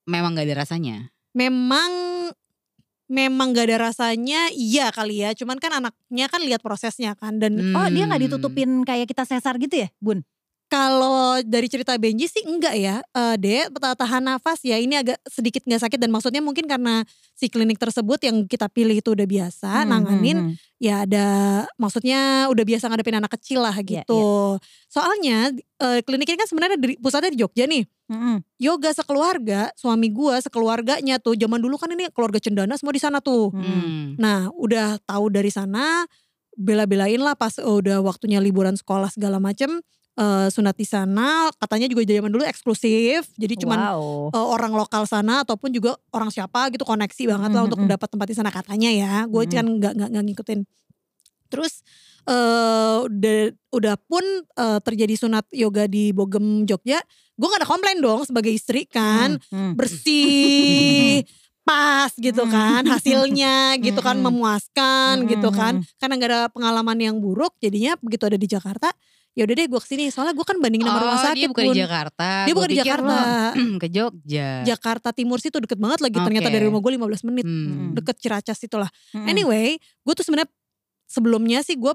memang 0.05 0.37
gak 0.37 0.45
ada 0.45 0.65
rasanya. 0.65 1.09
memang 1.31 1.89
memang 3.07 3.50
gak 3.53 3.67
ada 3.69 3.91
rasanya 3.91 4.50
iya 4.53 4.89
kali 4.91 5.23
ya 5.23 5.35
cuman 5.35 5.59
kan 5.59 5.83
anaknya 5.83 6.27
kan 6.27 6.41
lihat 6.43 6.61
prosesnya 6.61 7.15
kan 7.19 7.39
dan 7.39 7.59
Oh 7.75 7.87
dia 7.89 8.07
nggak 8.07 8.21
Hmm. 8.21 8.27
ditutupin 8.31 8.71
kayak 8.83 9.07
kita 9.07 9.23
sesar 9.25 9.59
gitu 9.59 9.83
ya 9.83 9.89
bun? 9.99 10.23
Kalau 10.71 11.43
dari 11.43 11.67
cerita 11.67 11.99
Benji 11.99 12.31
sih 12.31 12.47
enggak 12.47 12.79
ya, 12.79 13.03
eh 13.11 13.35
Dek 13.35 13.75
ta- 13.83 13.99
tahan 13.99 14.23
nafas 14.23 14.62
ya 14.62 14.79
ini 14.79 14.95
agak 14.95 15.19
sedikit 15.27 15.67
nggak 15.67 15.83
sakit 15.83 15.99
dan 15.99 16.15
maksudnya 16.15 16.39
mungkin 16.39 16.71
karena 16.71 17.03
si 17.35 17.50
klinik 17.50 17.75
tersebut 17.75 18.23
yang 18.23 18.47
kita 18.47 18.71
pilih 18.71 18.95
itu 18.95 19.11
udah 19.11 19.27
biasa 19.27 19.83
Hmm, 19.83 19.91
nanganin 19.91 20.39
hmm, 20.39 20.49
hmm. 20.55 20.79
ya 20.79 21.03
ada 21.03 21.27
maksudnya 21.75 22.47
udah 22.55 22.62
biasa 22.62 22.87
ngadepin 22.87 23.19
anak 23.19 23.35
kecil 23.35 23.67
lah 23.67 23.75
Iya, 23.75 24.07
gitu. 24.07 24.62
Soalnya 24.87 25.50
eh, 25.83 26.00
klinik 26.07 26.31
ini 26.31 26.39
kan 26.39 26.47
sebenarnya 26.47 26.79
di, 26.79 26.95
pusatnya 27.03 27.35
di 27.35 27.41
Jogja 27.43 27.67
nih. 27.67 27.83
Mhm. 28.07 28.37
Yoga 28.62 28.91
sekeluarga, 28.95 29.75
suami 29.75 30.07
gua 30.15 30.39
sekeluarganya 30.39 31.19
tuh 31.19 31.35
zaman 31.35 31.59
dulu 31.59 31.83
kan 31.83 31.91
ini 31.91 32.15
keluarga 32.15 32.39
cendana 32.39 32.79
semua 32.79 32.95
di 32.95 33.03
sana 33.03 33.19
tuh. 33.19 33.50
Hmm. 33.50 33.67
Hmm. 33.67 34.07
Nah, 34.23 34.55
udah 34.55 35.03
tahu 35.03 35.35
dari 35.35 35.50
sana 35.50 36.07
bela-belain 36.55 37.19
lah 37.19 37.35
pas 37.35 37.59
udah 37.59 38.03
waktunya 38.05 38.39
liburan 38.39 38.79
sekolah 38.79 39.11
segala 39.11 39.43
macem 39.43 39.83
eh, 40.21 40.47
sunat 40.53 40.77
di 40.77 40.85
sana 40.85 41.49
katanya 41.57 41.89
juga 41.89 42.05
zaman 42.05 42.29
dulu 42.29 42.45
eksklusif 42.45 43.25
jadi 43.41 43.55
cuman 43.57 43.79
wow. 43.97 44.29
eh, 44.37 44.47
orang 44.53 44.77
lokal 44.77 45.09
sana 45.09 45.41
ataupun 45.43 45.73
juga 45.73 45.97
orang 46.12 46.29
siapa 46.29 46.69
gitu 46.69 46.85
koneksi 46.85 47.23
banget 47.33 47.50
lah 47.57 47.62
Mm, 47.65 47.69
untuk 47.73 47.81
mm, 47.81 47.87
mm. 47.89 47.95
dapat 47.97 48.09
tempat 48.12 48.27
di 48.29 48.37
sana 48.37 48.50
katanya 48.53 48.91
ya 48.93 49.15
gue 49.25 49.43
Mm. 49.43 49.50
kan 49.50 49.67
nggak 49.81 49.93
nggak 50.12 50.25
ngikutin 50.29 50.61
terus 51.49 51.81
eh 52.29 52.99
udah 53.00 53.41
udah 53.73 53.97
pun 54.07 54.23
eh, 54.55 54.79
terjadi 54.85 55.15
sunat 55.17 55.49
yoga 55.57 55.89
di 55.89 56.12
Bogem 56.12 56.69
Jogja 56.69 57.00
gue 57.41 57.49
gak 57.49 57.65
ada 57.65 57.69
komplain 57.73 57.99
dong 58.05 58.21
sebagai 58.29 58.53
istri 58.53 58.85
kan 58.85 59.41
Hmm, 59.49 59.73
hmm. 59.73 59.75
bersih 59.75 61.25
pas 61.67 62.11
gitu 62.19 62.45
kan 62.50 62.83
hasilnya 62.85 63.79
gitu 63.81 64.00
kan 64.03 64.19
memuaskan 64.19 65.25
gitu 65.29 65.49
kan 65.55 65.81
karena 65.97 66.15
nggak 66.19 66.31
ada 66.31 66.41
pengalaman 66.50 66.99
yang 66.99 67.17
buruk 67.21 67.55
jadinya 67.62 67.95
begitu 68.00 68.27
ada 68.27 68.35
di 68.35 68.49
Jakarta 68.49 68.91
ya 69.40 69.44
udah 69.44 69.56
deh 69.56 69.66
gue 69.66 69.80
ke 69.80 69.88
sini 69.88 70.04
soalnya 70.06 70.30
gue 70.30 70.44
kan 70.44 70.56
bandingin 70.56 70.85
sama 70.85 71.00
rumah 71.00 71.14
Oh, 71.14 71.25
sakit 71.25 71.35
dia 71.35 71.49
bukan 71.49 71.64
Bun. 71.64 71.73
di 71.73 71.80
Jakarta. 71.80 72.28
Dia 72.44 72.52
bukan 72.52 72.68
di 72.68 72.78
Jakarta. 72.78 73.16
ke 73.80 73.87
Jogja. 73.88 74.49
Jakarta 74.62 75.09
Timur 75.11 75.38
sih 75.38 75.49
tuh 75.49 75.61
deket 75.61 75.76
banget 75.76 75.99
lagi 75.99 76.14
ternyata 76.14 76.47
Oke. 76.47 76.54
dari 76.54 76.64
rumah 76.66 76.78
gue 76.78 76.92
15 76.94 77.25
menit 77.25 77.44
Hmm. 77.44 77.92
deket 77.92 78.16
Ciracas 78.16 78.61
itulah 78.61 78.90
Hmm. 79.11 79.25
anyway 79.26 79.75
gue 79.78 80.12
tuh 80.12 80.23
sebenarnya 80.23 80.52
sebelumnya 81.06 81.59
sih 81.61 81.75
gue 81.75 81.92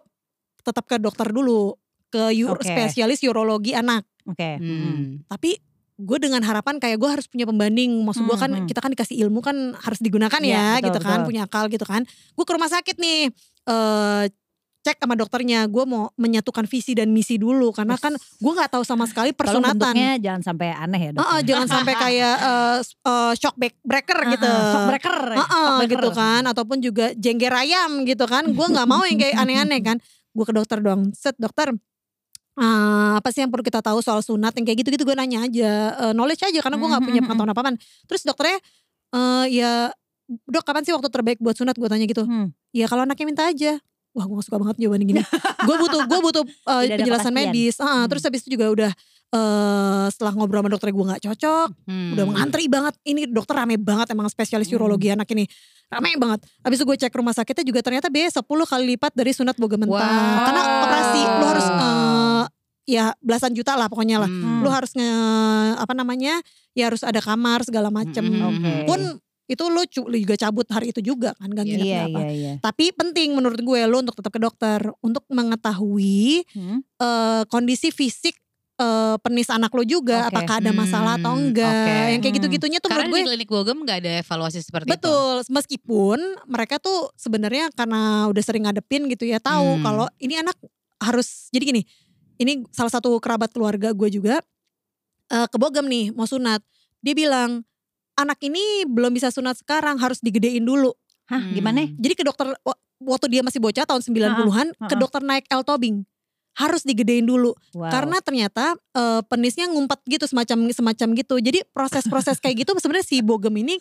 tetap 0.59 0.83
ke 0.83 0.97
dokter 0.97 1.29
dulu 1.29 1.77
ke 2.07 2.33
ur- 2.41 2.55
Oke. 2.55 2.65
spesialis 2.65 3.21
urologi 3.23 3.71
anak 3.71 4.01
Oke. 4.23 4.57
Hmm. 4.57 4.81
Hmm. 4.81 5.05
tapi 5.25 5.61
gue 5.95 6.17
dengan 6.17 6.41
harapan 6.41 6.75
kayak 6.75 6.97
gue 6.97 7.07
harus 7.09 7.23
punya 7.25 7.45
pembanding 7.45 8.01
maksud 8.01 8.23
gue 8.23 8.35
kan 8.35 8.49
Hmm, 8.49 8.59
hmm. 8.59 8.67
kita 8.67 8.79
kan 8.79 8.91
dikasih 8.91 9.15
ilmu 9.21 9.39
kan 9.39 9.55
harus 9.77 9.99
digunakan 9.99 10.37
Iya, 10.37 10.51
ya 10.51 10.65
betul, 10.75 10.85
gitu 10.85 10.99
kan 11.01 11.17
betul. 11.17 11.27
punya 11.29 11.41
akal 11.43 11.65
gitu 11.67 11.85
kan 11.85 12.01
gue 12.03 12.43
ke 12.43 12.51
rumah 12.51 12.67
sakit 12.67 12.95
nih 12.97 13.19
eh 13.65 14.23
cek 14.85 15.01
sama 15.01 15.17
dokternya 15.17 15.65
gue 15.65 15.81
mau 15.83 16.13
menyatukan 16.13 16.63
visi 16.63 16.93
dan 16.93 17.09
misi 17.09 17.35
dulu. 17.35 17.73
Karena 17.73 17.97
kan 17.97 18.13
gue 18.13 18.51
nggak 18.53 18.69
tahu 18.69 18.85
sama 18.85 19.03
sekali 19.03 19.33
persunatan. 19.33 19.73
jangan 20.21 20.41
sampai 20.45 20.67
aneh 20.71 21.01
ya 21.01 21.11
dok. 21.11 21.19
Heeh, 21.19 21.39
jangan 21.43 21.67
sampai 21.67 21.93
kayak 21.97 22.35
s- 22.85 22.93
eh, 22.95 23.33
shock 23.35 23.55
break- 23.55 23.81
breaker 23.81 24.19
gitu. 24.29 24.45
Shockbreaker. 24.45 25.17
Heeh, 25.33 25.41
shockbreaker. 25.41 25.89
gitu 25.91 26.09
kan. 26.13 26.41
Ataupun 26.45 26.77
juga 26.79 27.05
jengger 27.13 27.49
ayam 27.51 28.05
gitu 28.05 28.23
kan. 28.23 28.45
Gue 28.45 28.67
nggak 28.67 28.85
mau 28.85 29.01
yang 29.03 29.17
kayak 29.17 29.35
aneh-aneh 29.41 29.81
kan. 29.81 29.97
Gue 30.31 30.45
ke 30.45 30.53
dokter 30.53 30.77
doang. 30.77 31.09
Set 31.11 31.33
dokter 31.35 31.73
eh, 32.55 33.11
apa 33.17 33.29
sih 33.33 33.41
yang 33.41 33.49
perlu 33.49 33.63
kita 33.63 33.81
tahu 33.81 33.99
soal 33.99 34.21
sunat 34.21 34.53
yang 34.53 34.63
kayak 34.63 34.79
gitu-gitu? 34.79 35.03
Gue 35.03 35.17
nanya 35.17 35.43
aja. 35.43 35.71
Eh, 35.99 36.13
knowledge 36.13 36.45
aja 36.45 36.59
karena 36.61 36.77
gue 36.77 36.87
nggak 36.87 37.03
punya 37.03 37.19
Mhm, 37.19 37.27
pengetahuan 37.27 37.51
apa 37.51 37.61
apaan 37.63 37.75
terus 38.05 38.21
dokternya 38.21 38.59
eh, 39.11 39.45
ya 39.51 39.71
dok 40.27 40.61
kapan 40.61 40.81
sih 40.81 40.93
waktu 40.93 41.09
terbaik 41.09 41.39
buat 41.39 41.53
sunat? 41.53 41.73
Gue 41.73 41.89
tanya 41.89 42.05
gitu. 42.05 42.21
Hmm. 42.21 42.53
ya 42.69 42.85
kalau 42.85 43.01
anaknya 43.01 43.25
minta 43.25 43.43
aja 43.45 43.79
wah 44.15 44.25
gue 44.25 44.39
suka 44.41 44.57
banget 44.57 44.75
jawaban 44.79 45.03
gini 45.03 45.21
gue 45.67 45.75
butuh 45.77 46.01
gue 46.01 46.19
butuh 46.21 46.43
Tidak 46.43 46.71
ada 46.87 46.95
penjelasan 46.97 47.31
medis 47.31 47.75
Ah, 47.77 47.85
Hmm. 47.85 48.07
terus 48.07 48.23
habis 48.23 48.41
itu 48.41 48.55
juga 48.55 48.71
udah 48.71 48.91
eh 49.27 50.05
setelah 50.07 50.31
ngobrol 50.33 50.61
sama 50.61 50.69
dokter 50.69 50.89
gue 50.89 51.05
nggak 51.05 51.23
cocok 51.23 51.67
Hmm. 51.83 52.15
udah 52.15 52.25
mengantri 52.25 52.65
banget 52.65 52.95
ini 53.03 53.27
dokter 53.27 53.53
rame 53.53 53.75
banget 53.75 54.07
emang 54.09 54.25
spesialis 54.25 54.67
Hmm. 54.67 54.77
urologi 54.77 55.09
anak 55.09 55.27
ini 55.29 55.43
rame 55.87 56.15
banget 56.15 56.39
habis 56.59 56.77
itu 56.77 56.85
gue 56.85 56.97
cek 56.97 57.11
rumah 57.11 57.31
sakitnya 57.31 57.61
juga 57.63 57.79
ternyata 57.81 58.07
biaya 58.07 58.31
10 58.31 58.41
kali 58.65 58.83
lipat 58.89 59.11
dari 59.11 59.31
sunat 59.31 59.53
boga 59.55 59.75
mentah 59.75 59.99
Wow. 59.99 60.45
karena 60.45 60.61
operasi 60.81 61.21
lu 61.21 61.45
harus 61.45 61.67
eh, 61.67 62.43
ya 62.87 63.05
belasan 63.19 63.51
juta 63.51 63.73
lah 63.73 63.85
pokoknya 63.85 64.17
lah 64.17 64.29
Hmm. 64.29 64.61
lu 64.61 64.69
harus 64.69 64.93
nge 64.93 65.09
apa 65.75 65.93
namanya 65.93 66.39
ya 66.71 66.87
harus 66.87 67.01
ada 67.01 67.19
kamar 67.19 67.61
segala 67.61 67.89
macem 67.89 68.23
Hmm. 68.23 68.45
Oke. 68.53 68.73
pun 68.85 68.99
itu 69.45 69.63
lu 69.63 69.81
juga 69.87 70.33
cabut 70.35 70.65
hari 70.65 70.89
itu 70.89 71.01
juga 71.03 71.33
kan 71.33 71.47
gak 71.47 71.63
nginep 71.63 71.85
Iya 71.85 72.01
apa 72.07 72.19
iya 72.19 72.31
iya. 72.31 72.53
tapi 72.59 72.89
penting 72.91 73.31
menurut 73.31 73.57
gue 73.57 73.79
lu 73.83 73.97
untuk 73.99 74.13
tetap 74.13 74.29
ke 74.29 74.39
dokter 74.39 74.81
untuk 74.99 75.21
mengetahui 75.29 76.45
Hmm. 76.49 76.81
eh, 76.95 77.43
kondisi 77.45 77.89
fisik 77.89 78.33
eh, 78.75 79.15
penis 79.17 79.47
anak 79.47 79.69
lo 79.69 79.81
juga 79.81 80.25
Oke. 80.25 80.29
apakah 80.33 80.55
ada 80.57 80.71
masalah 80.71 81.15
atau 81.15 81.31
Hmm, 81.31 81.47
enggak 81.47 81.63
oke. 81.63 81.95
yang 82.09 82.19
kayak 82.19 82.25
Hmm. 82.27 82.39
gitu-gitunya 82.41 82.77
tuh 82.77 82.89
Karena 82.89 83.05
menurut 83.05 83.13
gue 83.13 83.21
di 83.21 83.29
klinik 83.29 83.49
Bogem 83.49 83.77
gak 83.81 83.97
ada 84.01 84.11
evaluasi 84.19 84.59
seperti 84.59 84.85
itu. 84.85 84.91
betul 84.91 85.33
meskipun 85.47 86.19
mereka 86.45 86.75
tuh 86.77 87.13
sebenarnya 87.15 87.71
karena 87.71 88.01
udah 88.25 88.43
sering 88.43 88.65
ngadepin 88.65 89.07
gitu 89.07 89.23
ya 89.23 89.39
tahu 89.39 89.77
Hmm. 89.77 89.83
kalau 89.83 90.05
ini 90.17 90.35
anak 90.37 90.57
harus 90.97 91.47
jadi 91.49 91.69
gini 91.69 91.81
ini 92.35 92.67
salah 92.69 92.89
satu 92.89 93.15
kerabat 93.17 93.47
keluarga 93.49 93.91
gue 93.91 94.09
juga 94.09 94.41
eh, 95.27 95.47
ke 95.47 95.55
Bogem 95.55 95.85
nih 95.85 96.11
mau 96.11 96.25
sunat 96.25 96.59
dia 96.99 97.13
bilang 97.13 97.63
anak 98.15 98.39
ini 98.41 98.59
belum 98.85 99.11
bisa 99.11 99.27
sunat 99.27 99.55
sekarang 99.57 99.95
harus 99.95 100.19
digedein 100.19 100.61
dulu 100.61 100.91
Hah 101.25 101.37
Hmm. 101.37 101.53
gimana? 101.53 101.89
jadi 101.91 102.13
ke 102.13 102.23
dokter 102.23 102.53
wa- 102.55 102.77
waktu 102.97 103.25
dia 103.29 103.41
masih 103.41 103.57
bocah 103.57 103.83
tahun 103.83 104.01
90-an 104.01 104.67
ke 104.71 104.85
ha-ha. 104.87 104.95
dokter 104.95 105.21
naik 105.21 105.45
L 105.47 105.61
tobing 105.61 106.05
harus 106.53 106.81
digedein 106.81 107.23
dulu 107.23 107.51
Wow. 107.71 107.89
karena 107.89 108.17
ternyata 108.19 108.65
eh, 108.89 109.21
penisnya 109.25 109.67
ngumpet 109.67 109.99
gitu 110.05 110.23
semacam 110.23 110.69
semacam 110.69 111.07
gitu 111.13 111.35
jadi 111.37 111.59
proses-proses 111.69 112.37
kayak 112.37 112.63
gitu 112.63 112.71
sebenarnya 112.75 113.03
si 113.03 113.19
bogem 113.19 113.51
ini 113.57 113.75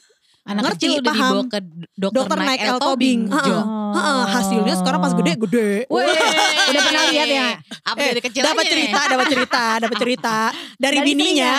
Anak 0.44 0.60
Ngerti, 0.66 0.76
kecil 0.76 0.92
udah 0.94 1.08
paham. 1.08 1.24
dibawa 1.32 1.44
ke 1.46 1.58
dokter, 1.94 2.16
Dokter 2.20 2.36
naik, 2.38 2.60
L 2.60 2.76
tobing. 2.76 3.20
tobing. 3.24 3.48
Jo. 3.48 3.56
Oh. 3.56 3.92
heeh, 3.94 4.24
hasilnya 4.28 4.74
sekarang 4.76 5.00
pas 5.00 5.12
gede 5.14 5.32
gede 5.40 5.68
Weh. 5.86 6.04
Udah 6.04 6.82
pernah 6.84 7.04
lihat 7.08 7.28
ya? 7.30 7.48
Apa 7.82 7.96
Eh, 7.98 8.08
dari 8.10 8.20
kecil 8.20 8.42
dapat 8.42 8.60
nih? 8.60 8.72
cerita 8.76 9.00
dapat 9.06 9.26
cerita 9.26 9.62
dapat 9.78 9.96
cerita 9.96 10.36
dari, 10.82 10.96
Dari 10.98 11.06
bininya 11.06 11.52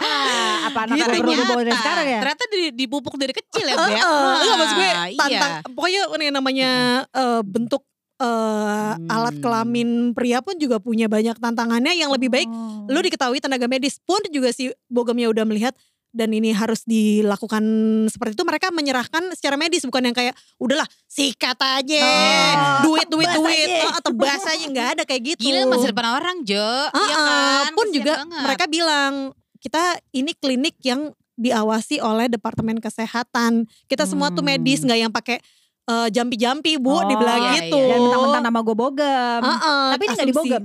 Ah, 0.00 0.66
apa 0.66 0.78
anak 0.82 0.96
Gitu, 0.96 1.08
perlu 1.12 1.30
ternyata, 1.30 1.44
bawa 1.46 1.62
dari 1.62 1.76
sekarang 1.76 2.06
ya? 2.06 2.18
ternyata 2.18 2.44
di, 2.46 2.60
dipupuk 2.74 3.14
dari 3.14 3.32
kecil 3.32 3.64
ya 3.64 3.76
Beb. 3.76 3.92
Heeh, 3.92 4.34
iya 4.40 4.54
maksud 4.54 4.74
gue 4.74 4.90
tantang 5.14 5.52
iya. 5.54 5.68
pokoknya 5.68 6.00
ini 6.10 6.24
yang 6.24 6.36
namanya 6.36 6.70
eh, 7.06 7.42
bentuk 7.42 7.82
eh, 8.16 8.92
alat 9.06 9.32
Hmm. 9.32 9.42
kelamin 9.42 9.88
pria 10.10 10.38
pun 10.38 10.54
juga 10.54 10.76
punya 10.76 11.06
banyak 11.06 11.36
tantangannya 11.36 11.92
yang 11.94 12.08
lebih 12.08 12.28
baik 12.28 12.46
Oh. 12.46 12.84
lu 12.86 12.98
diketahui 12.98 13.38
tenaga 13.38 13.64
medis 13.66 13.96
pun 13.98 14.20
juga 14.26 14.50
si 14.50 14.68
bogemnya 14.86 15.28
udah 15.28 15.44
melihat 15.44 15.72
dan 16.10 16.28
ini 16.28 16.50
harus 16.50 16.82
dilakukan 16.82 17.62
seperti 18.06 18.34
itu 18.34 18.42
mereka 18.42 18.68
menyerahkan 18.68 19.30
secara 19.32 19.54
medis 19.54 19.84
bukan 19.84 20.02
yang 20.02 20.12
kayak 20.12 20.32
udahlah 20.56 20.82
sikat 21.06 21.54
aja 21.56 22.02
Oh, 22.02 22.90
duit 22.90 23.06
duit 23.06 23.30
duit 23.30 23.68
aja. 23.70 23.86
oh, 23.86 24.00
tebas 24.02 24.42
aja 24.44 24.64
nggak 24.64 24.88
ada 24.90 25.02
kayak 25.04 25.22
gitu 25.30 25.40
Gila 25.46 25.68
masa 25.68 25.88
depan 25.88 26.06
orang 26.12 26.42
Jo. 26.42 26.58
Ah, 26.58 26.90
Iya 26.98 27.14
ah, 27.14 27.24
kan? 27.62 27.72
pun 27.72 27.86
Kasian 27.86 27.94
juga 27.94 28.12
banget. 28.18 28.42
mereka 28.42 28.64
bilang 28.66 29.12
kita 29.60 29.80
ini 30.10 30.32
klinik 30.32 30.76
yang 30.80 31.12
diawasi 31.34 31.98
oleh 31.98 32.26
departemen 32.26 32.76
kesehatan 32.76 33.64
kita 33.86 34.04
semua 34.04 34.28
tuh 34.28 34.40
Hmm. 34.40 34.52
medis 34.54 34.80
nggak 34.80 34.98
yang 34.98 35.10
pakai 35.10 35.40
eh, 35.82 36.08
jampi-jampi 36.08 36.76
bu 36.76 36.92
Oh, 36.92 37.02
dibilang 37.02 37.40
iya, 37.46 37.52
gitu 37.62 37.74
iya. 37.74 37.88
Dan 37.90 38.00
mentang-mentang 38.00 38.44
nama 38.44 38.58
gue 38.60 38.74
bogem. 38.74 39.40
Ah, 39.40 39.58
ah, 39.58 39.88
Tapi 39.90 40.02
ini 40.02 40.08
gak 40.08 40.18
asumsi. 40.18 40.30
dibogem. 40.30 40.64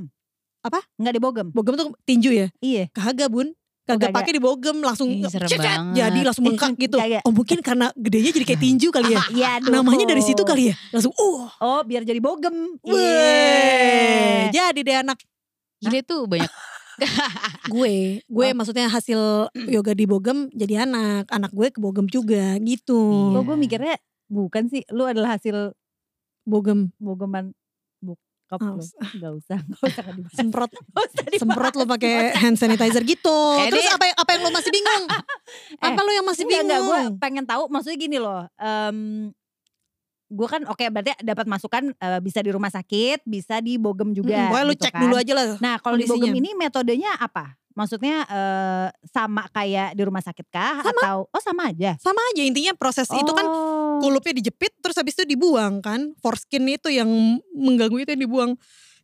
Apa? 0.61 0.79
Nggak 0.95 1.13
dibogem. 1.13 1.47
bogem 1.49 1.73
tuh 1.73 1.85
tinju 2.03 2.29
ya 2.29 2.47
Iya. 2.57 2.83
kagak 2.91 3.29
bun 3.29 3.47
kagak 3.83 4.01
kagak. 4.03 4.15
pakai 4.15 4.31
dibogem 4.33 4.77
langsung 4.79 5.07
Ih, 5.07 5.25
serem 5.25 5.45
cet, 5.45 5.57
cet, 5.57 5.65
banget. 5.67 5.93
jadi 5.95 6.19
langsung 6.21 6.43
bengkak 6.43 6.73
gitu 6.75 6.97
oh 6.97 7.29
mungkin 7.31 7.61
karena 7.61 7.93
gedenya 7.93 8.29
jadi 8.31 8.45
kayak 8.47 8.57
tinju 8.59 8.87
kali 8.89 9.09
ya 9.11 9.21
Iya 9.37 9.51
dong. 9.61 9.73
namanya 9.75 10.05
dari 10.05 10.21
situ 10.21 10.41
kali 10.41 10.69
ya 10.69 10.75
langsung 10.89 11.13
uh 11.13 11.45
Oh 11.55 11.81
biar 11.81 12.01
jadi 12.01 12.17
bogem. 12.17 12.81
Weh, 12.81 12.97
Iya. 14.45 14.69
jadi 14.69 14.79
deh 14.79 14.97
anak 14.99 15.17
Gila 15.77 16.01
tuh 16.01 16.25
banyak. 16.25 16.49
gue, 17.73 17.95
gue 18.21 18.47
Oh. 18.47 18.53
maksudnya 18.53 18.87
hasil 18.87 19.19
yoga 19.65 19.91
di 19.91 20.05
Bogem 20.05 20.47
jadi 20.49 20.83
anak, 20.83 21.27
anak 21.29 21.51
gue 21.51 21.67
ke 21.69 21.79
Bogem 21.79 22.05
juga 22.05 22.55
gitu. 22.59 23.31
Kok 23.31 23.43
gue 23.43 23.57
mikirnya 23.57 23.95
bukan 24.25 24.67
sih. 24.67 24.81
Lu 24.89 25.03
adalah 25.03 25.35
hasil 25.35 25.73
Bogem 26.43 26.93
bogeman 26.95 27.51
bokap 27.99 28.59
Oh, 28.59 28.77
lu. 28.77 28.85
Gak 29.17 29.33
usah. 29.33 29.59
Gak 29.59 29.83
usah 29.89 30.05
dibahas. 30.07 30.33
semprot, 30.33 30.71
usah 30.95 31.23
dibahas. 31.25 31.41
semprot 31.41 31.73
lo 31.73 31.85
pakai 31.87 32.13
hand 32.35 32.55
sanitizer 32.55 33.01
gitu. 33.01 33.37
Eh, 33.59 33.69
Terus 33.69 33.89
apa 33.89 34.05
yang 34.05 34.17
apa 34.17 34.29
yang 34.31 34.41
lo 34.41 34.51
masih 34.51 34.69
bingung? 34.69 35.03
apa 35.89 35.99
lo 35.99 36.11
yang 36.11 36.23
masih 36.23 36.43
Enggak, 36.43 36.61
enggak, 36.61 36.79
gue 36.79 36.89
bingung? 36.91 37.15
pengen 37.17 37.45
tahu 37.45 37.63
maksudnya 37.67 37.97
gini 37.97 38.17
loh. 38.17 38.45
em 38.55 38.97
gue 40.25 40.47
kan 40.49 40.61
oke 40.65 40.83
berarti 40.89 41.13
dapat 41.21 41.45
masukan 41.45 41.83
eh, 41.93 42.19
bisa 42.19 42.41
di 42.41 42.49
rumah 42.49 42.73
sakit, 42.73 43.23
bisa 43.25 43.61
di 43.61 43.77
bogem 43.77 44.11
juga. 44.11 44.33
Mm, 44.33 44.45
pokoknya 44.49 44.65
lo 44.65 44.73
gitu 44.73 44.83
cek 44.89 44.93
kan. 44.93 45.01
dulu 45.05 45.15
aja 45.15 45.33
lah. 45.37 45.45
Nah 45.61 45.75
kalau 45.79 45.95
di 45.95 46.05
bogem 46.09 46.33
ini 46.33 46.57
metodenya 46.57 47.13
apa? 47.21 47.53
Maksudnya 47.75 48.23
eh, 48.25 48.87
sama 49.11 49.45
kayak 49.51 49.93
di 49.99 50.01
rumah 50.07 50.23
sakit 50.23 50.47
kah? 50.49 50.81
Atau 50.81 51.27
oh 51.27 51.41
sama 51.43 51.69
aja? 51.75 51.93
Sama 51.99 52.21
aja 52.33 52.41
intinya 52.41 52.73
proses 52.73 53.05
itu 53.11 53.31
kan 53.35 53.45
Oh. 53.45 53.99
kulupnya 54.03 54.35
dijepit 54.35 54.75
terus 54.83 54.95
habis 54.99 55.15
itu 55.15 55.23
dibuang 55.27 55.79
kan. 55.83 56.11
Foreskin 56.19 56.65
itu 56.67 56.89
yang 56.91 57.07
mengganggu 57.53 58.03
itu 58.03 58.11
yang 58.15 58.23
dibuang. 58.23 58.51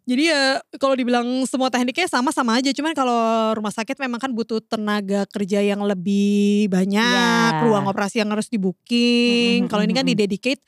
Jadi 0.01 0.34
ya 0.34 0.57
kalau 0.81 0.97
dibilang 0.97 1.45
semua 1.45 1.69
tekniknya 1.69 2.10
sama-sama 2.10 2.57
aja. 2.57 2.73
Cuman 2.73 2.91
kalau 2.97 3.53
rumah 3.53 3.69
sakit 3.69 3.95
memang 4.01 4.17
kan 4.17 4.34
butuh 4.34 4.57
tenaga 4.65 5.29
kerja 5.29 5.62
yang 5.62 5.86
lebih 5.86 6.67
banyak. 6.73 7.51
Iya. 7.53 7.63
Ruang 7.69 7.86
operasi 7.86 8.19
yang 8.19 8.34
harus 8.34 8.49
di-booking. 8.49 9.67
Mhm, 9.67 9.69
Kalau 9.69 9.86
ini 9.86 9.93
kan 9.93 10.03
mhm, 10.03 10.12
mhm. 10.17 10.60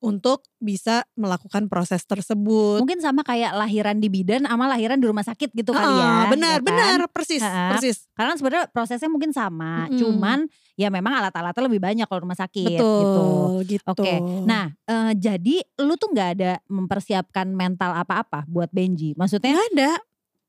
Untuk 0.00 0.44
bisa 0.60 1.08
melakukan 1.16 1.72
proses 1.72 2.04
tersebut. 2.04 2.84
Mungkin 2.84 3.00
sama 3.00 3.24
kayak 3.24 3.56
lahiran 3.56 3.96
di 3.96 4.12
bidan 4.12 4.44
sama 4.44 4.68
lahiran 4.68 5.00
di 5.00 5.06
rumah 5.08 5.24
sakit 5.24 5.56
gitu 5.56 5.72
kali 5.72 5.88
ya. 5.88 6.28
benar, 6.28 6.58
ya 6.60 6.60
kan? 6.60 6.66
benar, 6.68 6.98
persis, 7.08 7.40
Ha-ha. 7.40 7.72
persis. 7.74 8.04
Karena 8.12 8.32
sebenarnya 8.36 8.64
prosesnya 8.68 9.08
mungkin 9.08 9.32
sama, 9.32 9.88
Mm-mm. 9.88 9.96
cuman 9.96 10.38
ya 10.76 10.92
memang 10.92 11.16
alat-alatnya 11.16 11.64
lebih 11.64 11.80
banyak 11.80 12.06
kalau 12.06 12.28
rumah 12.28 12.36
sakit 12.36 12.76
gitu. 12.76 12.84
Betul, 13.00 13.52
gitu. 13.64 13.90
Oke, 13.96 14.14
nah 14.44 14.68
eh, 14.84 15.12
jadi 15.16 15.56
lu 15.80 15.96
tuh 15.96 16.12
nggak 16.12 16.28
ada 16.36 16.52
mempersiapkan 16.68 17.48
mental 17.48 17.96
apa-apa 17.96 18.44
buat 18.46 18.68
Benji. 18.68 19.16
Maksudnya 19.16 19.56
nggak 19.56 19.68
ada. 19.72 19.92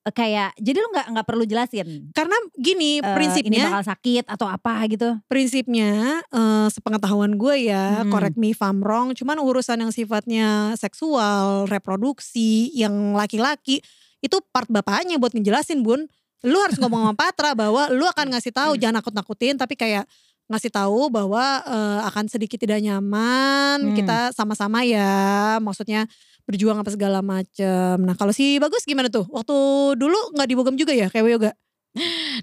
Eh, 0.08 0.14
kayak, 0.16 0.56
jadi 0.56 0.78
lu 0.80 0.88
nggak 0.88 1.08
nggak 1.12 1.28
perlu 1.28 1.44
jelasin. 1.44 1.88
Karena 2.16 2.34
gini 2.56 3.04
ini 3.04 3.12
prinsipnya, 3.14 3.68
bakal 3.68 3.84
sakit 3.92 4.24
atau 4.26 4.48
apa 4.48 4.80
gitu. 4.88 5.20
prinsipnya 5.28 6.24
eh, 6.24 6.68
sepengetahuan 6.72 7.36
gue 7.36 7.68
ya, 7.68 8.02
Hmm. 8.02 8.10
correct 8.10 8.40
me 8.40 8.56
if 8.56 8.64
I'm 8.64 8.80
wrong, 8.80 9.12
cuman 9.12 9.38
urusan 9.38 9.84
yang 9.84 9.92
sifatnya 9.92 10.72
seksual, 10.80 11.68
reproduksi, 11.68 12.72
yang 12.72 13.12
laki-laki 13.12 13.84
itu 14.18 14.38
part 14.50 14.72
bapaknya 14.72 15.20
buat 15.20 15.36
ngejelasin 15.36 15.84
bun. 15.84 16.08
Lu 16.48 16.58
harus 16.64 16.78
ngomong 16.82 17.04
sama 17.04 17.14
Patra 17.14 17.52
bahwa 17.52 17.92
lu 17.92 18.08
akan 18.08 18.32
ngasih 18.32 18.56
tahu 18.56 18.80
jangan 18.80 19.04
nakut-nakutin, 19.04 19.60
tapi 19.60 19.76
kayak 19.76 20.08
ngasih 20.48 20.72
tahu 20.72 21.12
bahwa 21.12 21.44
eh, 21.68 22.00
akan 22.08 22.32
sedikit 22.32 22.56
tidak 22.64 22.80
nyaman, 22.80 23.92
Hmm. 23.92 23.96
kita 24.00 24.32
sama-sama 24.32 24.82
ya, 24.88 25.60
maksudnya 25.60 26.08
berjuang 26.48 26.80
apa 26.80 26.90
segala 26.90 27.20
macem. 27.20 28.00
Nah 28.02 28.16
kalau 28.16 28.32
si 28.32 28.56
bagus 28.58 28.88
gimana 28.88 29.12
tuh? 29.12 29.28
Waktu 29.28 29.54
dulu 30.00 30.34
nggak 30.34 30.48
dibogem 30.48 30.76
juga 30.80 30.96
ya 30.96 31.12
kayak 31.12 31.28
yoga? 31.28 31.52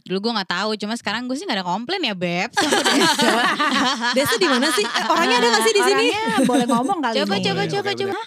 Dulu 0.02 0.18
gue 0.18 0.32
gak 0.34 0.50
tahu, 0.50 0.74
cuma 0.74 0.98
sekarang 0.98 1.30
gue 1.30 1.36
sih 1.38 1.46
gak 1.46 1.62
ada 1.62 1.66
komplain 1.66 2.02
ya 2.02 2.10
Beb. 2.18 2.50
Desa. 2.58 3.30
Desa 4.18 4.34
di 4.34 4.48
mana 4.50 4.66
sih? 4.74 4.82
Eh, 4.82 5.04
Orangnya 5.06 5.38
ada 5.38 5.48
gak 5.54 5.62
sih 5.62 5.74
di 5.78 5.82
sini? 5.86 6.06
Orangnya 6.10 6.42
boleh 6.42 6.66
ngomong 6.66 6.98
kali 6.98 7.14
Coba, 7.22 7.34
ini. 7.38 7.44
coba, 7.46 7.62
coba, 7.70 7.90
coba. 7.94 8.18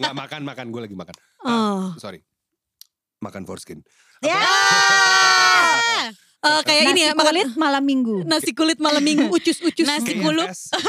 Nggak 0.00 0.14
makan 0.16 0.40
makan 0.48 0.66
gue 0.72 0.80
lagi 0.88 0.96
makan. 0.96 1.14
Oh. 1.44 1.92
Sorry. 2.00 2.24
Makan 3.22 3.46
foreskin. 3.46 3.86
Ya. 4.20 4.34
Eh, 6.42 6.60
kayak 6.66 6.82
ini 6.84 6.90
Nasi 6.92 7.02
ya, 7.04 7.12
makan 7.14 7.26
kulit 7.30 7.48
malam 7.54 7.82
minggu. 7.82 8.16
nasi 8.30 8.50
kulit 8.50 8.78
malam 8.78 8.98
minggu 8.98 9.30
ucus-ucus. 9.38 9.86
Nasi 9.86 10.12
KFS, 10.12 10.20
kulup. 10.20 10.48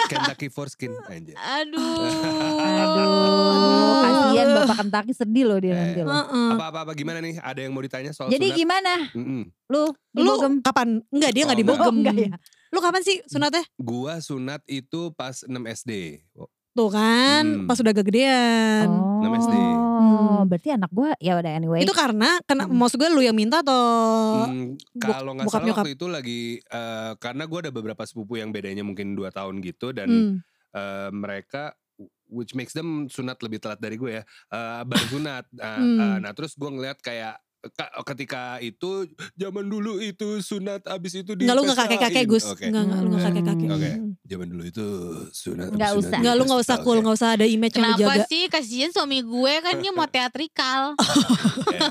Kentucky 0.10 0.48
foreskin 0.50 0.92
anjir. 1.06 1.38
Aduh. 1.38 2.10
Aduh, 2.58 3.94
kasihan 4.02 4.48
Bapak 4.56 4.76
Kentaki 4.82 5.14
sedih 5.14 5.46
loh 5.46 5.58
dia 5.58 5.72
Eh. 5.72 5.78
nanti 5.78 6.00
loh. 6.02 6.10
Heeh. 6.10 6.50
Apa-apa 6.58 6.92
gimana 6.94 7.22
nih? 7.22 7.38
Ada 7.38 7.60
yang 7.62 7.72
mau 7.72 7.82
ditanya 7.82 8.10
soal 8.10 8.28
Jadi 8.28 8.50
sunat? 8.50 8.58
gimana 8.58 8.94
Mm-mm. 9.14 9.42
lu 9.70 9.84
di 10.10 10.22
Lu 10.22 10.34
kapan? 10.60 11.06
Enggak 11.08 11.32
dia 11.32 11.44
enggak 11.46 11.54
Oh, 11.54 11.62
dibogem. 11.62 11.86
Oh, 11.86 11.94
enggak 11.96 12.16
ya? 12.18 12.30
Lu 12.70 12.82
kapan 12.82 13.02
sih 13.02 13.22
sunatnya? 13.24 13.62
Gua 13.78 14.18
sunat 14.18 14.66
itu 14.66 15.14
pas 15.14 15.46
6 15.46 15.54
SD. 15.54 16.26
Tuh 16.74 16.90
kan, 16.90 17.44
Hmm. 17.46 17.68
pas 17.70 17.78
udah 17.78 17.94
kegedean. 17.94 18.90
Oh, 18.90 19.22
6 19.22 19.34
SD. 19.38 19.56
berarti 20.44 20.76
anak 20.76 20.92
gue 20.92 21.10
ya 21.18 21.40
udah 21.40 21.52
anyway. 21.54 21.82
Itu 21.82 21.96
karena 21.96 22.36
kena 22.44 22.68
Hmm. 22.68 22.76
maksud 22.76 23.00
gue 23.00 23.08
lu 23.08 23.22
yang 23.22 23.32
minta 23.32 23.64
atau 23.64 23.80
Hmm, 24.44 24.76
kalau 25.00 25.32
nggak 25.34 25.48
salah 25.48 25.64
nyokap? 25.64 25.84
waktu 25.86 25.96
itu 25.96 26.06
lagi 26.08 26.42
eh, 26.60 27.12
karena 27.16 27.44
gue 27.46 27.60
ada 27.62 27.72
beberapa 27.72 28.04
sepupu 28.04 28.36
yang 28.36 28.52
bedanya 28.52 28.82
mungkin 28.82 29.14
dua 29.14 29.30
tahun 29.30 29.62
gitu 29.62 29.94
dan 29.94 30.10
Hmm. 30.10 30.36
eh, 30.74 31.10
mereka 31.10 31.72
which 32.28 32.52
makes 32.52 32.74
them 32.74 33.06
sunat 33.06 33.38
lebih 33.40 33.62
telat 33.62 33.78
dari 33.78 33.96
gue 33.96 34.12
ya 34.12 34.24
eh, 34.50 34.82
baru 34.84 35.06
sunat 35.14 35.46
Nah, 35.54 35.78
Hmm. 35.78 36.00
eh, 36.02 36.18
nah 36.20 36.32
terus 36.34 36.54
gue 36.54 36.68
ngeliat 36.68 36.98
kayak 37.00 37.38
ka- 37.38 37.43
ketika 38.04 38.60
itu 38.60 39.08
zaman 39.34 39.64
dulu 39.64 39.98
itu 39.98 40.40
sunat 40.40 40.84
abis 40.86 41.14
itu 41.18 41.32
di 41.32 41.44
Enggak 41.44 41.56
lu 41.56 41.62
enggak 41.64 41.80
kakek-kakek 41.80 42.26
Gus. 42.26 42.44
oke 42.46 42.60
Enggak 42.62 42.84
enggak 42.84 43.00
lu 43.00 43.08
enggak 43.08 43.22
Hmm. 43.22 43.30
kakek-kakek. 43.32 43.70
Oke. 43.70 43.92
Hmm. 43.94 44.12
zaman 44.24 44.48
dulu 44.48 44.64
itu 44.66 44.88
sunat 45.32 45.68
Nggak 45.70 45.90
abis 45.90 46.00
usah. 46.02 46.18
Enggak 46.18 46.34
lu 46.34 46.38
di 46.38 46.46
enggak 46.46 46.62
usah 46.62 46.78
cool, 46.78 46.92
oke. 46.92 47.02
enggak 47.02 47.16
usah 47.16 47.30
ada 47.32 47.46
image 47.46 47.74
yang 47.74 47.84
lu 47.86 47.96
Kenapa 47.96 48.14
sih 48.26 48.44
kasihan 48.48 48.92
suami 48.92 49.20
gue 49.22 49.54
kan 49.60 49.76
dia 49.78 49.92
mau 49.92 50.08
teatrikal. 50.14 50.82
Ya. 51.66 51.90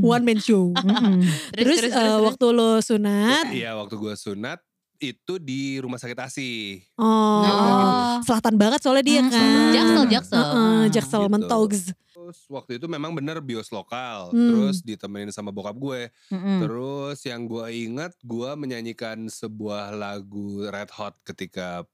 One 0.00 0.24
man 0.24 0.38
show. 0.38 0.70
Mm-mm. 0.78 1.20
Terus, 1.52 1.84
eh, 1.84 1.92
waktu 2.18 2.46
lu 2.48 2.78
sunat, 2.78 3.50
iya 3.50 3.74
waktu 3.74 3.94
gue 3.94 4.14
sunat 4.14 4.56
itu 4.96 5.38
di 5.38 5.76
rumah 5.76 5.94
sakit 5.94 6.16
ASI 6.16 6.80
oh, 6.96 7.06
Oh. 7.38 8.18
selatan 8.20 8.56
banget 8.56 8.80
soalnya 8.80 9.04
dia 9.04 9.20
Hmm, 9.20 9.30
kan. 9.30 9.70
Jaksel, 9.70 10.04
Jaksel. 10.08 10.38
Heeh, 10.40 10.80
Jaksel 10.90 11.22
Gitu. 11.22 11.30
Mentogs. 11.30 11.82
Terus 12.28 12.44
waktu 12.46 12.76
itu 12.76 12.84
memang 12.84 13.08
bener 13.10 13.40
bios 13.40 13.72
lokal, 13.72 14.28
Hmm. 14.28 14.52
terus 14.52 14.84
ditemenin 14.84 15.32
sama 15.32 15.48
bokap 15.48 15.72
gue. 15.74 16.12
Mm-mm. 16.28 16.60
Terus 16.60 17.24
yang 17.24 17.48
gue 17.48 17.64
ingat 17.72 18.12
gue 18.20 18.50
menyanyikan 18.52 19.16
sebuah 19.26 19.88
lagu 19.90 20.60
Red 20.62 20.92
Hot 20.92 21.16
ketika 21.24 21.88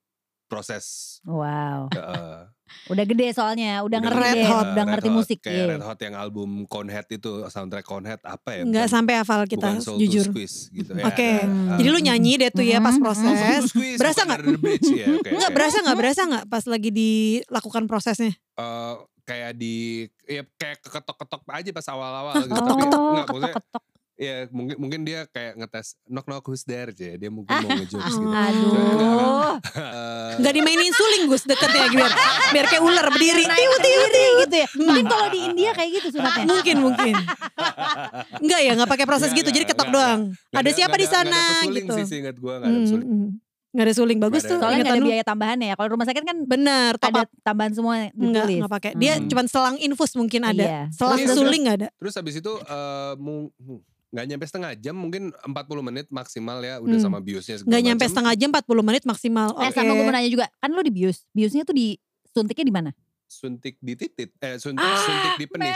proses. 0.45 1.19
Wow, 1.23 1.87
eh, 1.89 2.51
udah 2.91 3.05
gede 3.05 3.31
soalnya, 3.31 3.81
udah, 3.81 4.03
ngerti 4.03 4.19
Red 4.21 4.35
deh, 4.35 4.45
Hot. 4.45 4.67
udah 4.67 4.75
Red 4.77 4.91
ngerti 4.91 5.09
Hot, 5.09 5.17
musik. 5.17 5.39
Kayak 5.39 5.55
iya. 5.57 5.71
Red 5.71 5.83
Hot 5.83 5.99
yang 6.01 6.15
album 6.17 6.51
Conehead 6.67 7.07
itu 7.09 7.31
soundtrack 7.47 7.87
Conehead 7.87 8.19
apa 8.21 8.51
ya? 8.53 8.63
Enggak 8.63 8.87
Bukan- 8.87 8.95
sampai 8.99 9.15
hafal 9.17 9.41
kita 9.47 9.71
bukan 9.71 9.87
Soul 9.87 9.99
jujur. 10.01 10.27
Squeeze 10.29 10.67
gitu. 10.69 10.91
ya, 10.93 11.07
Oke. 11.07 11.31
ada, 11.33 11.47
eh, 11.47 11.79
Jadi 11.79 11.89
lu 11.89 12.01
nyanyi 12.01 12.33
deh 12.37 12.51
tuh 12.51 12.67
ya 12.67 12.83
pas 12.83 12.99
proses. 12.99 13.71
Squeeze, 13.71 14.03
Berasa 14.03 14.27
nggak? 14.27 14.41
Ya. 14.91 15.07
oke, 15.15 15.31
Enggak 15.31 15.47
oke. 15.49 15.55
berasa 15.55 15.77
nggak 15.79 15.97
berasa 15.97 16.21
nggak 16.27 16.45
pas 16.51 16.65
lagi 16.67 16.91
dilakukan 16.91 17.87
prosesnya? 17.87 18.35
Eh, 18.59 18.95
kayak 19.25 19.53
di 19.55 19.75
ya 20.25 20.45
kayak 20.55 20.79
keketok-ketok 20.81 21.43
aja 21.49 21.71
pas 21.71 21.87
awal-awal 21.89 22.35
gitu. 22.39 22.53
Oh, 22.53 22.61
Tapi 22.63 22.83
enggak 22.85 23.01
maksudnya 23.27 23.51
ketok-ketok. 23.51 23.85
ya 24.15 24.47
mungkin 24.49 24.77
mungkin 24.79 25.01
dia 25.03 25.27
kayak 25.27 25.59
ngetes 25.59 25.99
knock 26.07 26.23
knock 26.25 26.45
who's 26.45 26.63
there 26.63 26.87
aja. 26.87 27.17
Dia 27.17 27.29
mungkin 27.29 27.51
mau 27.51 27.71
ngejokes 27.75 28.15
gitu. 28.15 28.31
Aduh. 28.31 29.59
Eh, 29.75 30.33
Nggak 30.39 30.53
dimainin 30.53 30.93
suling 30.93 31.25
Gus 31.27 31.43
deketnya 31.43 31.89
biar 31.89 32.13
biar 32.51 32.65
kayak 32.69 32.83
ular 32.83 33.07
berdiri. 33.09 33.43
Tiu 33.45 33.73
tiu 33.77 34.03
tiu. 34.09 34.33
gitu 34.41 34.57
ya. 34.57 34.69
Mungkin 34.77 35.05
kalau 35.05 35.27
di 35.29 35.39
India 35.43 35.71
kayak 35.73 35.91
gitu 35.95 36.09
sunatnya. 36.15 36.45
Mungkin 36.45 36.77
mungkin. 36.81 37.15
Enggak 38.45 38.61
ya 38.61 38.73
nggak 38.75 38.91
pakai 38.91 39.05
proses 39.05 39.31
gitu 39.31 39.49
jadi 39.49 39.65
ketok 39.65 39.89
doang. 39.89 40.21
Ada 40.51 40.71
siapa 40.71 40.95
di 40.95 41.07
sana 41.07 41.31
ada 41.31 41.59
pesuling 41.61 41.85
gitu. 41.85 41.95
sih 41.97 42.07
seingat 42.07 42.37
gue 42.37 42.53
nggak 42.53 42.63
ada 42.63 42.71
Hmm, 42.71 42.85
pesuling. 42.85 43.11
Hmm. 43.75 43.77
Nggak 43.77 43.85
ada 43.85 43.95
suling 43.95 44.19
bagus 44.19 44.43
tuh. 44.45 44.57
Soalnya 44.57 44.79
nggak 44.81 44.95
ada 44.95 45.03
biaya 45.03 45.25
tambahannya 45.27 45.67
ya. 45.67 45.75
Kalau 45.75 45.89
rumah 45.91 46.07
sakit 46.07 46.23
kan 46.23 46.37
Bener 46.47 46.95
top 46.95 47.11
ada 47.11 47.21
up. 47.21 47.29
tambahan 47.43 47.73
semua 47.75 47.95
Enggak, 48.09 48.47
ditulis. 48.47 48.57
enggak 48.57 48.73
pakai. 48.73 48.91
Dia 48.95 49.13
Hmm. 49.15 49.27
cuma 49.27 49.43
selang 49.45 49.77
infus 49.77 50.15
mungkin 50.15 50.41
ada. 50.41 50.63
Iya. 50.63 50.83
Selang 50.89 51.19
Terus- 51.19 51.35
suling 51.37 51.63
nggak 51.65 51.77
ada. 51.77 51.89
Terus 51.93 52.15
habis 52.15 52.35
itu 52.39 52.53
eh, 52.55 53.13
mu- 53.19 53.51
nggak 54.09 54.27
nyampe 54.31 54.45
setengah 54.47 54.73
jam 54.77 54.95
mungkin 54.95 55.35
40 55.43 55.83
menit 55.83 56.07
maksimal 56.07 56.63
ya 56.63 56.79
udah 56.79 56.95
Hmm. 56.95 57.03
sama 57.03 57.19
biusnya 57.19 57.59
segala 57.59 57.67
Nggak 57.69 57.83
nyampe 57.83 58.05
setengah 58.07 58.35
jam 58.39 58.49
40 58.49 58.87
menit 58.87 59.03
maksimal. 59.03 59.49
Eh 59.59 59.69
Oke. 59.69 59.75
sama 59.75 59.91
gue 59.93 60.05
mau 60.05 60.15
nanya 60.15 60.31
juga, 60.31 60.47
kan 60.55 60.71
lu 60.71 60.81
di 60.81 60.95
bius. 60.95 61.27
Biusnya 61.29 61.67
tuh 61.67 61.75
di 61.75 61.99
suntiknya 62.29 62.63
di 62.65 62.73
mana? 62.73 62.91
suntik 63.27 63.81
di 63.83 63.99
titit 63.99 64.31
eh 64.39 64.57
suntik 64.57 64.85
suntik 64.85 65.33
di 65.35 65.47
penis 65.49 65.75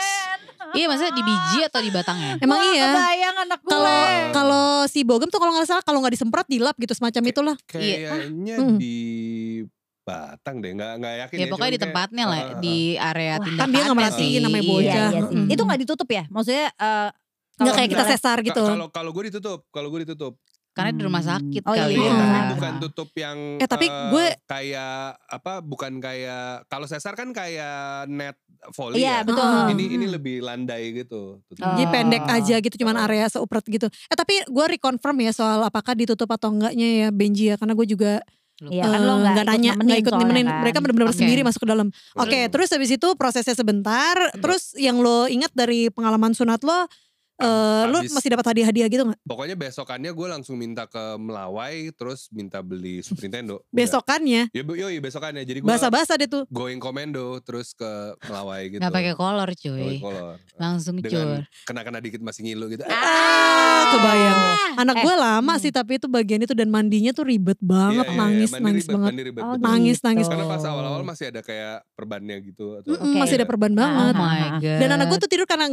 Iya 0.69 0.85
maksudnya 0.85 1.11
di 1.11 1.23
biji 1.23 1.59
atau 1.63 1.79
di 1.79 1.89
batangnya? 1.89 2.31
Emang 2.37 2.57
Wah, 2.57 2.69
iya. 2.69 2.87
Kebayang 2.89 3.37
anak 3.41 3.59
gue. 3.59 3.69
Kalau 3.69 3.99
kalau 4.29 4.65
si 4.85 4.99
Bogem 5.01 5.27
tuh 5.27 5.37
kalau 5.37 5.51
nggak 5.51 5.65
salah 5.65 5.81
kalau 5.81 5.99
nggak 5.99 6.13
disemprot 6.13 6.45
dilap 6.45 6.75
gitu 6.75 6.93
semacam 6.93 7.21
itulah. 7.25 7.55
kayaknya 7.65 8.55
Hmm. 8.55 8.75
di 8.75 8.95
Batang 10.01 10.57
deh 10.57 10.73
nggak 10.73 10.91
nggak 10.97 11.13
yakin 11.21 11.35
Ya 11.35 11.45
ya, 11.45 11.51
pokoknya 11.53 11.69
di 11.71 11.81
tempatnya 11.81 12.23
kayak, 12.25 12.33
lah, 12.33 12.41
ah, 12.41 12.49
ah, 12.49 12.59
di 12.59 12.77
area 12.97 13.29
Wah, 13.29 13.37
tindakan. 13.39 13.59
kan 13.59 13.67
dia 13.69 13.81
nggak 13.83 13.97
merhatiin 13.97 14.41
namanya 14.41 14.63
Iya, 14.63 14.71
bocah. 14.71 14.89
iya 14.89 15.19
sih. 15.21 15.35
Mm-mm. 15.37 15.53
Itu 15.53 15.61
gak 15.63 15.79
ditutup 15.79 16.09
ya? 16.09 16.23
Maksudnya 16.27 16.65
eh, 16.71 17.09
Nggak 17.59 17.75
kayak 17.75 17.89
kita 17.91 18.05
sesar 18.07 18.37
gitu. 18.39 18.63
Kalau 18.63 18.87
kalau 18.89 19.11
gue 19.11 19.23
ditutup, 19.27 19.59
kalau 19.69 19.87
gue 19.89 19.99
ditutup. 20.07 20.33
Karena 20.79 20.91
di 20.91 21.03
rumah 21.03 21.19
Hmm. 21.19 21.31
sakit 21.31 21.61
Oh, 21.61 21.73
kali 21.73 21.93
iya. 21.93 22.01
ya. 22.01 22.13
Tapi 22.15 22.39
Ah. 22.39 22.49
bukan 22.51 22.73
tutup 22.79 23.09
yang 23.13 23.37
Eh, 23.57 23.67
tapi 23.67 23.85
eh, 23.85 24.09
gue- 24.09 24.35
kayak 24.45 24.97
apa? 25.21 25.53
Bukan 25.61 25.93
kayak 25.97 26.43
kalau 26.65 26.85
sesar 26.85 27.13
kan 27.13 27.29
kayak 27.29 27.77
net 28.07 28.35
volley 28.71 28.99
Iya 28.99 29.11
ya. 29.13 29.25
betul. 29.25 29.39
Ah. 29.41 29.67
Ini 29.67 29.83
ini 29.89 30.05
Hmm. 30.05 30.13
lebih 30.13 30.35
landai 30.39 30.83
gitu. 30.93 31.39
tutup. 31.45 31.61
Oh. 31.61 31.73
Jadi 31.73 31.85
pendek 31.87 32.23
aja 32.25 32.55
gitu 32.57 32.75
cuman 32.77 32.95
Oh. 32.95 33.05
area 33.05 33.25
seupret 33.25 33.63
gitu. 33.65 33.87
Eh 33.87 34.15
tapi 34.15 34.39
gue 34.41 34.65
reconfirm 34.69 35.17
ya 35.21 35.31
soal 35.31 35.59
apakah 35.61 35.93
ditutup 35.93 36.27
atau 36.29 36.49
enggaknya 36.49 36.87
ya 36.97 37.09
Benji 37.09 37.47
ya 37.47 37.55
karena 37.55 37.73
gue 37.73 37.85
juga 37.85 38.19
Iya 38.59 38.83
kan 38.83 38.91
eh, 38.93 38.99
lo 38.99 39.15
gak, 39.15 39.31
nggak 39.31 39.45
nanya 39.47 39.71
nemenin 39.71 39.87
nggak 39.87 39.99
ikut 40.01 40.13
nemenin 40.13 40.43
kan. 40.45 40.59
mereka 40.59 40.77
benar-benar 40.77 41.09
Oke. 41.09 41.17
sendiri 41.17 41.41
masuk 41.41 41.63
ke 41.63 41.69
dalam. 41.69 41.87
Oke 42.13 42.27
Bener. 42.37 42.51
terus 42.51 42.67
habis 42.69 42.91
itu 42.91 43.07
prosesnya 43.15 43.55
sebentar 43.55 44.11
terus 44.35 44.75
yang 44.75 44.99
lo 44.99 45.25
ingat 45.25 45.47
dari 45.53 45.87
pengalaman 45.87 46.31
sunat 46.33 46.59
lo 46.61 46.83
eh 47.39 47.45
lo 47.87 47.99
Abis- 47.99 48.11
masih 48.11 48.29
dapat 48.29 48.45
hadiah-hadiah 48.47 48.87
gitu 48.87 49.03
nggak? 49.03 49.19
Pokoknya 49.21 49.55
besokannya 49.55 50.11
gue 50.11 50.27
langsung 50.29 50.55
minta 50.55 50.83
ke 50.83 50.99
Melawai 51.15 51.89
terus 51.91 52.27
minta 52.29 52.59
beli 52.59 52.99
Super 52.99 53.25
Nintendo. 53.25 53.63
Besokannya 53.71 54.49
Ya 54.49 54.61
bu- 54.61 54.75
yoi 54.75 54.99
besokannya 54.99 55.41
jadi 55.41 55.59
gue 55.59 55.65
bahasa-bahasa 55.65 56.15
deh 56.15 56.27
tuh. 56.27 56.43
going 56.47 56.77
komando 56.77 57.39
terus 57.39 57.71
ke 57.71 57.87
Melawai 58.21 58.61
gitu. 58.69 58.79
Gak 58.79 58.91
pakai 58.91 59.13
kolor 59.13 59.49
cuy. 59.49 59.97
kolor. 59.97 60.35
Langsung 60.55 60.99
Dengan 60.99 61.11
cur. 61.39 61.41
kena-kena 61.65 61.99
dikit 61.99 62.19
masih 62.19 62.43
ngilu 62.43 62.67
gitu. 62.69 62.83
Ah, 62.83 63.83
kebayang. 63.89 64.39
Anak 64.77 64.95
Eh, 64.95 65.01
gue 65.01 65.15
lama 65.15 65.53
hmm. 65.53 65.61
sih 65.61 65.71
tapi 65.71 65.95
itu 65.95 66.07
bagian 66.07 66.39
itu 66.39 66.51
dan 66.51 66.67
mandinya 66.67 67.09
tuh 67.09 67.23
ribet 67.23 67.55
banget, 67.57 68.03
Iya, 68.03 68.11
iya, 68.11 68.19
nangis, 68.19 68.49
nangis 68.53 68.83
ribet, 68.83 68.93
banget. 68.93 69.07
mandi 69.07 69.21
ribet, 69.23 69.41
Oh, 69.41 69.51
betul. 69.53 69.63
Nangis, 69.65 69.95
gitu. 69.95 70.05
nangis. 70.05 70.25
Karena 70.25 70.45
pas 70.45 70.63
awal-awal 70.63 71.01
masih 71.01 71.25
ada 71.27 71.39
kayak 71.39 71.77
perbannya 71.93 72.35
gitu 72.41 72.65
atau. 72.75 72.91
Masih 73.13 73.35
ada 73.35 73.47
perban 73.47 73.71
banget. 73.71 74.13
Oh 74.13 74.19
my 74.19 74.39
Ah. 74.41 74.59
god. 74.63 74.77
Dan 74.77 74.89
anak 74.91 75.05
gue 75.07 75.19
tuh 75.19 75.29
tidur 75.29 75.45
karena 75.45 75.67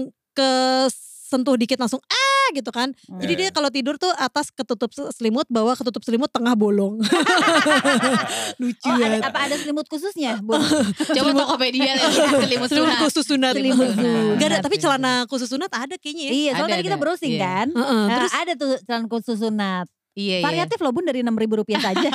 kesentuh 1.26 1.58
dikit 1.58 1.74
langsung 1.76 1.98
ah 2.00 2.24
gitu 2.54 2.70
kan. 2.70 2.94
Jadi 3.12 3.32
Eh. 3.34 3.36
dia 3.36 3.48
kalau 3.50 3.66
tidur 3.66 3.98
tuh 3.98 4.14
atas 4.14 4.48
ketutup 4.48 4.86
selimut, 5.10 5.42
bawah 5.48 5.74
ketutup 5.74 5.98
selimut, 6.00 6.30
tengah 6.30 6.54
bolong. 6.54 7.02
Lucu 8.62 8.86
Oh, 8.86 8.94
ada, 8.94 9.02
banget. 9.10 9.22
apa 9.24 9.38
ada 9.42 9.54
selimut 9.58 9.86
khususnya? 9.86 10.38
Bu? 10.38 10.54
Coba 11.16 11.30
Tokopedia 11.34 11.98
selimut 11.98 12.70
Selimut 12.70 12.70
sunat. 12.70 12.98
khusus 13.02 13.24
sunat. 13.26 13.52
Selimut 13.52 13.90
sunat. 13.90 14.38
Gak 14.38 14.46
ada, 14.46 14.58
tapi 14.60 14.76
celana 14.78 15.12
khusus 15.26 15.48
sunat 15.48 15.66
ada 15.68 15.94
kayaknya 15.96 16.24
ya. 16.24 16.32
iya, 16.32 16.50
soalnya 16.52 16.62
Ada, 16.68 16.74
tadi 16.76 16.86
kita 16.86 16.94
ada. 16.94 17.02
browsing 17.02 17.32
Iya. 17.32 17.42
kan. 17.42 17.66
Heeh, 17.72 18.02
Nah, 18.06 18.16
terus 18.16 18.32
ada 18.32 18.52
tuh 18.54 18.70
celana 18.80 19.06
khusus 19.08 19.36
sunat. 19.36 19.86
Iya 20.14 20.36
iya. 20.40 20.44
Variatif 20.46 20.78
loh 20.78 20.92
bun 20.92 21.04
dari 21.04 21.20
enam 21.20 21.34
ribu 21.34 21.58
rupiah 21.58 21.82
saja. 21.82 22.08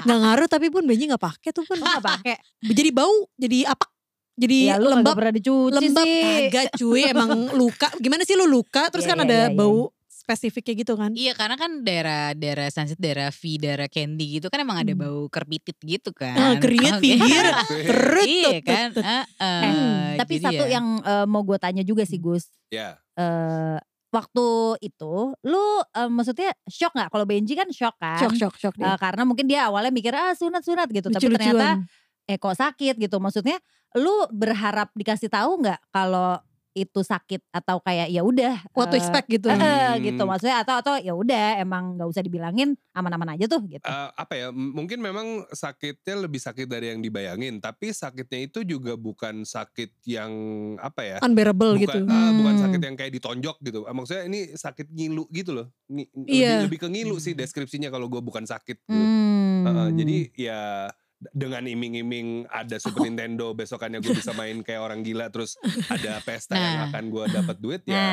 nggak 0.00 0.18
ngaruh 0.18 0.48
tapi 0.48 0.66
pun 0.66 0.82
Benji 0.82 1.06
nggak 1.06 1.20
pakai 1.20 1.52
tuh 1.52 1.62
pun. 1.62 1.76
Lo 1.76 1.86
gak 1.86 2.02
pakai? 2.02 2.34
Jadi 2.64 2.90
bau, 2.90 3.28
jadi 3.36 3.68
apa? 3.68 3.86
Jadi 4.34 4.58
Ya 4.66 4.76
lu 4.76 4.86
lembab. 4.86 4.96
lembab 5.02 5.14
pernah 5.16 5.34
dicuci 5.34 5.76
Lembab 5.80 6.06
sih. 6.06 6.22
kagak 6.48 6.66
cuy 6.74 7.02
emang 7.04 7.30
luka. 7.60 7.88
Gimana 7.96 8.22
sih 8.22 8.34
lu 8.34 8.44
luka 8.44 8.88
terus 8.88 9.02
Iya, 9.02 9.10
kan 9.10 9.18
iya, 9.18 9.24
ada 9.24 9.36
iya, 9.36 9.46
iya. 9.46 9.56
bau 9.56 9.80
spesifiknya 10.06 10.74
gitu 10.76 10.94
kan. 10.94 11.10
Iya 11.10 11.32
karena 11.32 11.56
kan 11.56 11.70
daerah 11.80 12.22
daerah 12.32 12.68
sunset, 12.68 12.94
daerah 12.96 13.28
V, 13.28 13.58
daerah 13.58 13.86
candy 13.86 14.38
gitu 14.38 14.46
kan 14.46 14.58
emang 14.58 14.78
ada 14.78 14.90
Hmm. 14.90 15.00
bau 15.00 15.20
kerpitit 15.26 15.74
gitu 15.76 16.10
kan. 16.10 16.36
Ah, 16.36 16.54
keringet 16.56 16.96
Oke. 16.96 17.02
pinggir. 17.02 17.44
Terus 17.82 18.26
iya 18.26 18.50
kan. 18.60 18.88
Heeh. 18.92 19.24
Eh, 19.36 20.10
Tapi 20.16 20.34
satu 20.38 20.64
ya. 20.64 20.76
yang 20.76 20.86
eh, 21.00 21.26
mau 21.26 21.42
gue 21.42 21.56
tanya 21.56 21.82
juga 21.82 22.02
sih 22.02 22.16
Gus. 22.16 22.46
Ya. 22.68 22.96
eh 23.12 23.76
waktu 24.08 24.46
itu 24.80 25.14
lu 25.40 25.64
eh, 25.84 26.08
maksudnya 26.08 26.50
shock 26.64 26.90
nggak 26.92 27.10
kalau 27.10 27.22
Benji 27.24 27.54
kan 27.54 27.66
shock 27.68 27.94
kan 27.96 28.18
Shock 28.18 28.34
shock 28.34 28.54
shock 28.56 28.74
dia. 28.74 28.94
karena 28.96 29.22
mungkin 29.22 29.44
dia 29.44 29.66
awalnya 29.66 29.90
mikir 29.90 30.10
ah 30.10 30.30
sunat 30.32 30.62
sunat 30.62 30.86
gitu 30.88 31.06
tapi 31.08 31.26
ternyata. 31.28 31.78
Eh 32.24 32.36
kok 32.36 32.52
sakit 32.52 32.96
gitu 32.96 33.16
maksudnya 33.16 33.56
lu 33.92 34.10
berharap 34.30 34.92
dikasih 34.92 35.28
tahu 35.28 35.60
nggak 35.60 35.80
kalau 35.90 36.38
itu 36.70 37.02
sakit 37.02 37.42
atau 37.50 37.82
kayak 37.82 38.06
ya 38.08 38.22
udah 38.22 38.62
What 38.70 38.88
to 38.88 38.96
eh, 38.96 39.02
expect 39.02 39.26
gitu. 39.26 39.50
eh, 39.50 39.58
Hmm. 39.58 39.98
gitu 39.98 40.22
maksudnya 40.22 40.62
atau 40.62 40.78
atau 40.78 40.94
ya 40.96 41.10
udah 41.10 41.58
emang 41.58 41.98
nggak 41.98 42.06
usah 42.06 42.22
dibilangin 42.22 42.78
aman-aman 42.92 43.34
aja 43.34 43.50
tuh 43.50 43.58
gitu 43.66 43.82
Eh, 43.82 44.08
apa 44.14 44.32
ya 44.32 44.46
mungkin 44.48 45.02
memang 45.02 45.50
sakitnya 45.50 46.14
lebih 46.20 46.38
sakit 46.38 46.70
dari 46.70 46.94
yang 46.94 47.02
dibayangin 47.02 47.58
tapi 47.58 47.90
sakitnya 47.90 48.46
itu 48.46 48.62
juga 48.62 48.94
bukan 48.94 49.42
sakit 49.42 49.98
yang 50.06 50.30
apa 50.78 51.02
ya 51.02 51.16
Unbearable 51.18 51.74
bukan 51.74 51.82
gitu. 51.82 51.98
bukan 52.06 52.54
Hmm. 52.54 52.62
sakit 52.62 52.80
yang 52.80 52.94
kayak 52.94 53.12
ditonjok 53.12 53.56
gitu 53.60 53.78
maksudnya 53.88 54.24
ini 54.24 54.40
sakit 54.54 54.86
ngilu 54.88 55.26
gitu 55.28 55.50
loh 55.52 55.66
Ngi- 55.84 56.06
Iya. 56.22 56.62
lebih, 56.62 56.64
lebih 56.70 56.78
ke 56.78 56.88
ngilu 56.88 57.16
sih 57.18 57.34
deskripsinya 57.34 57.90
kalau 57.90 58.06
gue 58.06 58.22
bukan 58.22 58.46
sakit 58.46 58.78
gitu. 58.80 58.94
Hmm. 58.94 59.66
Heeh, 59.66 59.88
jadi 59.92 60.16
ya 60.38 60.60
dengan 61.22 61.60
iming-iming 61.62 62.48
ada 62.48 62.76
Super 62.76 63.04
Nintendo 63.06 63.52
besokannya 63.52 64.00
gue 64.00 64.10
bisa 64.10 64.32
main 64.32 64.60
kayak 64.60 64.80
orang 64.80 65.00
gila 65.00 65.28
terus 65.28 65.60
ada 65.86 66.16
pesta 66.26 66.54
yang 66.54 66.76
Nah. 66.76 66.86
akan 66.88 67.04
gue 67.06 67.24
dapat 67.30 67.56
duit 67.56 67.80
nah 67.84 67.92
ya 67.92 68.12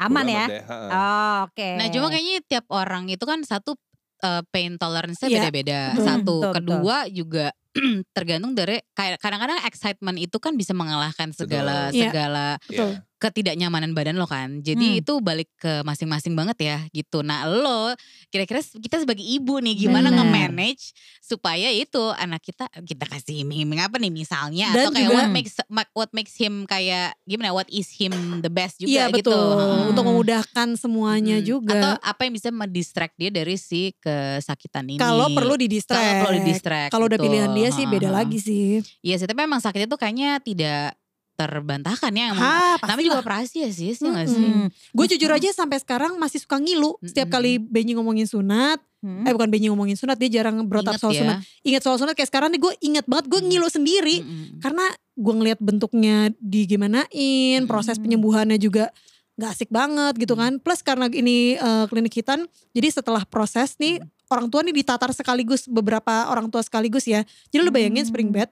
aman 0.00 0.22
bodo 0.24 0.54
ya 0.54 0.62
oh, 0.68 1.36
oke 1.44 1.68
Nah 1.74 1.86
cuma 1.88 2.06
kayaknya 2.08 2.38
tiap 2.44 2.66
orang 2.68 3.08
itu 3.08 3.22
kan 3.22 3.42
satu 3.42 3.74
eh, 4.20 4.42
pain 4.48 4.74
tolerance-nya 4.74 5.26
Iya, 5.26 5.38
beda-beda. 5.42 5.80
betul. 5.92 6.04
Satu, 6.04 6.22
Betul, 6.22 6.38
betul. 6.40 6.54
kedua 6.54 6.96
juga 7.10 7.46
tergantung 8.16 8.52
dari 8.52 8.78
kayak 8.92 9.18
kadang-kadang 9.18 9.58
excitement 9.64 10.16
itu 10.16 10.36
kan 10.36 10.54
bisa 10.54 10.72
mengalahkan 10.72 11.30
segala 11.30 11.88
Betul. 11.88 11.96
Iya. 11.96 12.04
segala. 12.06 12.46
Iya. 12.68 12.86
ketidaknyamanan 13.14 13.96
badan 13.96 14.20
lo 14.20 14.28
kan. 14.28 14.60
Jadi 14.60 14.84
Hmm. 14.84 15.00
itu 15.00 15.12
balik 15.18 15.48
ke 15.56 15.80
masing-masing 15.80 16.36
banget 16.36 16.60
ya 16.60 16.76
gitu. 16.92 17.24
Nah 17.24 17.48
lo 17.48 17.96
kira-kira 18.28 18.60
kita 18.60 19.00
sebagai 19.00 19.24
ibu 19.24 19.64
nih 19.64 19.80
gimana 19.80 20.12
nge-manage 20.12 20.92
supaya 21.18 21.72
itu 21.72 22.12
anak 22.12 22.44
kita 22.44 22.68
kita 22.84 23.08
kasih 23.08 23.40
iming-iming 23.40 23.80
apa 23.80 23.96
nih 23.96 24.12
misalnya 24.12 24.68
Dan 24.76 24.82
atau 24.82 24.92
kayak 24.92 25.08
juga- 25.08 25.16
what 25.16 25.28
makes 25.32 25.54
what 25.96 26.10
makes 26.12 26.36
him 26.36 26.68
kayak 26.68 27.16
gimana 27.24 27.50
what 27.50 27.64
is 27.70 27.88
him 27.90 28.12
the 28.38 28.52
best 28.52 28.76
Iya 28.78 29.08
juga 29.08 29.16
gitu. 29.16 29.32
betul. 29.32 29.56
Heeh. 29.56 29.88
Untuk 29.88 30.04
memudahkan 30.04 30.68
semuanya 30.76 31.40
Hmm. 31.40 31.46
juga. 31.48 31.72
Atau 31.72 31.92
apa 32.04 32.20
yang 32.20 32.34
bisa 32.36 32.52
mendistract 32.52 33.16
dia 33.16 33.32
dari 33.32 33.56
si 33.56 33.96
kesakitan 33.96 34.84
ini. 34.86 35.00
Kalau 35.00 35.32
perlu 35.32 35.56
di 35.56 35.64
distract. 35.66 35.96
Kalau 35.96 36.20
perlu 36.20 36.36
di 36.36 36.44
distract. 36.46 36.90
Kalau 36.92 37.08
udah 37.08 37.16
pilihan 37.16 37.50
dia 37.50 37.63
sih 37.70 37.84
beda 37.86 38.08
lagi 38.10 38.36
sih. 38.36 38.82
Iya 39.00 39.16
sih, 39.16 39.26
tapi 39.28 39.40
memang 39.40 39.60
sakitnya 39.60 39.86
tuh 39.86 39.96
kayaknya 39.96 40.40
tidak 40.40 40.98
terbantahkan 41.34 42.14
ya. 42.14 42.30
Emang. 42.30 42.38
Namanya 42.38 42.78
pasti 42.78 43.02
juga 43.02 43.18
operasi 43.18 43.56
ya 43.66 43.70
sih, 43.74 43.90
sih 43.90 44.06
gak 44.06 44.28
sih? 44.30 44.38
Hmm. 44.46 44.68
Gue 44.94 45.06
jujur 45.10 45.30
aja 45.30 45.50
sampai 45.50 45.82
sekarang 45.82 46.14
masih 46.14 46.38
suka 46.38 46.62
ngilu. 46.62 46.94
Setiap 47.02 47.26
kali 47.28 47.58
Benji 47.58 47.94
ngomongin 47.94 48.26
sunat, 48.26 48.78
Hmm. 49.04 49.26
eh 49.28 49.32
bukan 49.36 49.50
Benji 49.52 49.68
ngomongin 49.68 49.98
sunat, 49.98 50.16
dia 50.16 50.40
jarang 50.40 50.64
berotak 50.64 50.96
Ingat 50.96 51.02
soal 51.02 51.12
ya. 51.12 51.20
sunat. 51.26 51.36
Ingat 51.60 51.82
soal 51.84 51.96
sunat 52.00 52.14
kayak 52.16 52.30
sekarang 52.30 52.48
nih 52.54 52.60
gue 52.62 52.72
ingat 52.80 53.04
banget 53.04 53.26
gue 53.28 53.40
Hmm. 53.42 53.48
ngilu 53.50 53.68
sendiri. 53.68 54.16
Mm-mm. 54.22 54.62
Karena 54.62 54.84
gue 55.14 55.34
ngeliat 55.34 55.58
bentuknya 55.60 56.16
digimanain, 56.38 57.60
proses 57.66 57.96
Hmm. 57.98 58.04
penyembuhannya 58.06 58.56
juga 58.56 58.88
gak 59.34 59.50
asik 59.50 59.70
banget 59.70 60.14
gitu 60.16 60.38
kan. 60.38 60.62
Plus 60.62 60.80
karena 60.80 61.10
ini 61.10 61.58
eh, 61.58 61.84
klinik 61.90 62.14
hitan, 62.14 62.46
jadi 62.70 62.88
setelah 62.94 63.26
proses 63.26 63.74
nih 63.76 63.98
orang 64.34 64.46
tua 64.48 64.60
nih 64.60 64.74
ditatar 64.74 65.10
sekaligus 65.10 65.64
beberapa 65.64 66.26
orang 66.26 66.46
tua 66.48 66.60
sekaligus 66.60 67.06
ya. 67.06 67.22
Jadi 67.48 67.60
lu 67.60 67.70
bayangin 67.70 68.02
Hmm. 68.02 68.10
spring 68.10 68.30
bed. 68.30 68.50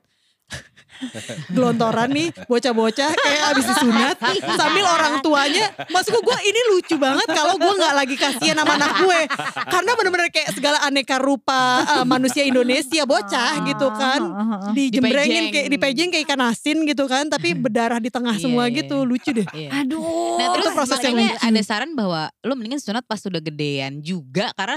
Gelontoran 1.49 2.09
nih 2.09 2.29
bocah-bocah 2.45 3.11
kayak 3.11 3.43
abis 3.51 3.65
disunat 3.67 4.17
sambil 4.55 4.85
orang 4.85 5.19
tuanya 5.19 5.67
maksud 5.89 6.15
gue 6.15 6.37
ini 6.43 6.61
lucu 6.71 6.95
banget 6.95 7.25
kalau 7.27 7.57
gue 7.57 7.73
nggak 7.73 7.95
lagi 7.95 8.15
kasihan 8.15 8.55
sama 8.55 8.77
anak 8.77 9.01
gue 9.01 9.21
karena 9.67 9.91
bener-bener 9.97 10.29
kayak 10.29 10.53
segala 10.53 10.79
aneka 10.85 11.17
rupa 11.17 11.81
eh, 11.83 12.05
manusia 12.05 12.45
Indonesia 12.45 13.03
bocah 13.03 13.65
gitu 13.65 13.89
kan 13.91 14.21
dijembrengin 14.71 15.43
Dipejeng. 15.43 15.47
kayak 15.51 15.69
dipejeng 15.71 16.09
kayak 16.11 16.25
ikan 16.25 16.43
asin 16.45 16.77
gitu 16.85 17.05
kan 17.07 17.25
tapi 17.27 17.57
berdarah 17.65 17.99
di 17.99 18.09
tengah 18.09 18.35
Iya, 18.35 18.43
semua 18.43 18.65
iya. 18.67 18.77
gitu 18.79 18.97
lucu 19.03 19.31
deh 19.33 19.49
Iya. 19.49 19.83
Aduh. 19.83 20.37
Nah 20.37 20.47
terus 20.53 20.65
itu 20.65 20.73
proses 20.73 20.99
yang 21.01 21.17
lucu. 21.17 21.35
ada 21.35 21.61
saran 21.63 21.93
bahwa 21.93 22.29
lo 22.41 22.53
mendingan 22.53 22.79
sunat 22.79 23.03
pas 23.03 23.19
udah 23.19 23.41
gedean 23.41 23.99
juga 23.99 24.53
karena 24.53 24.77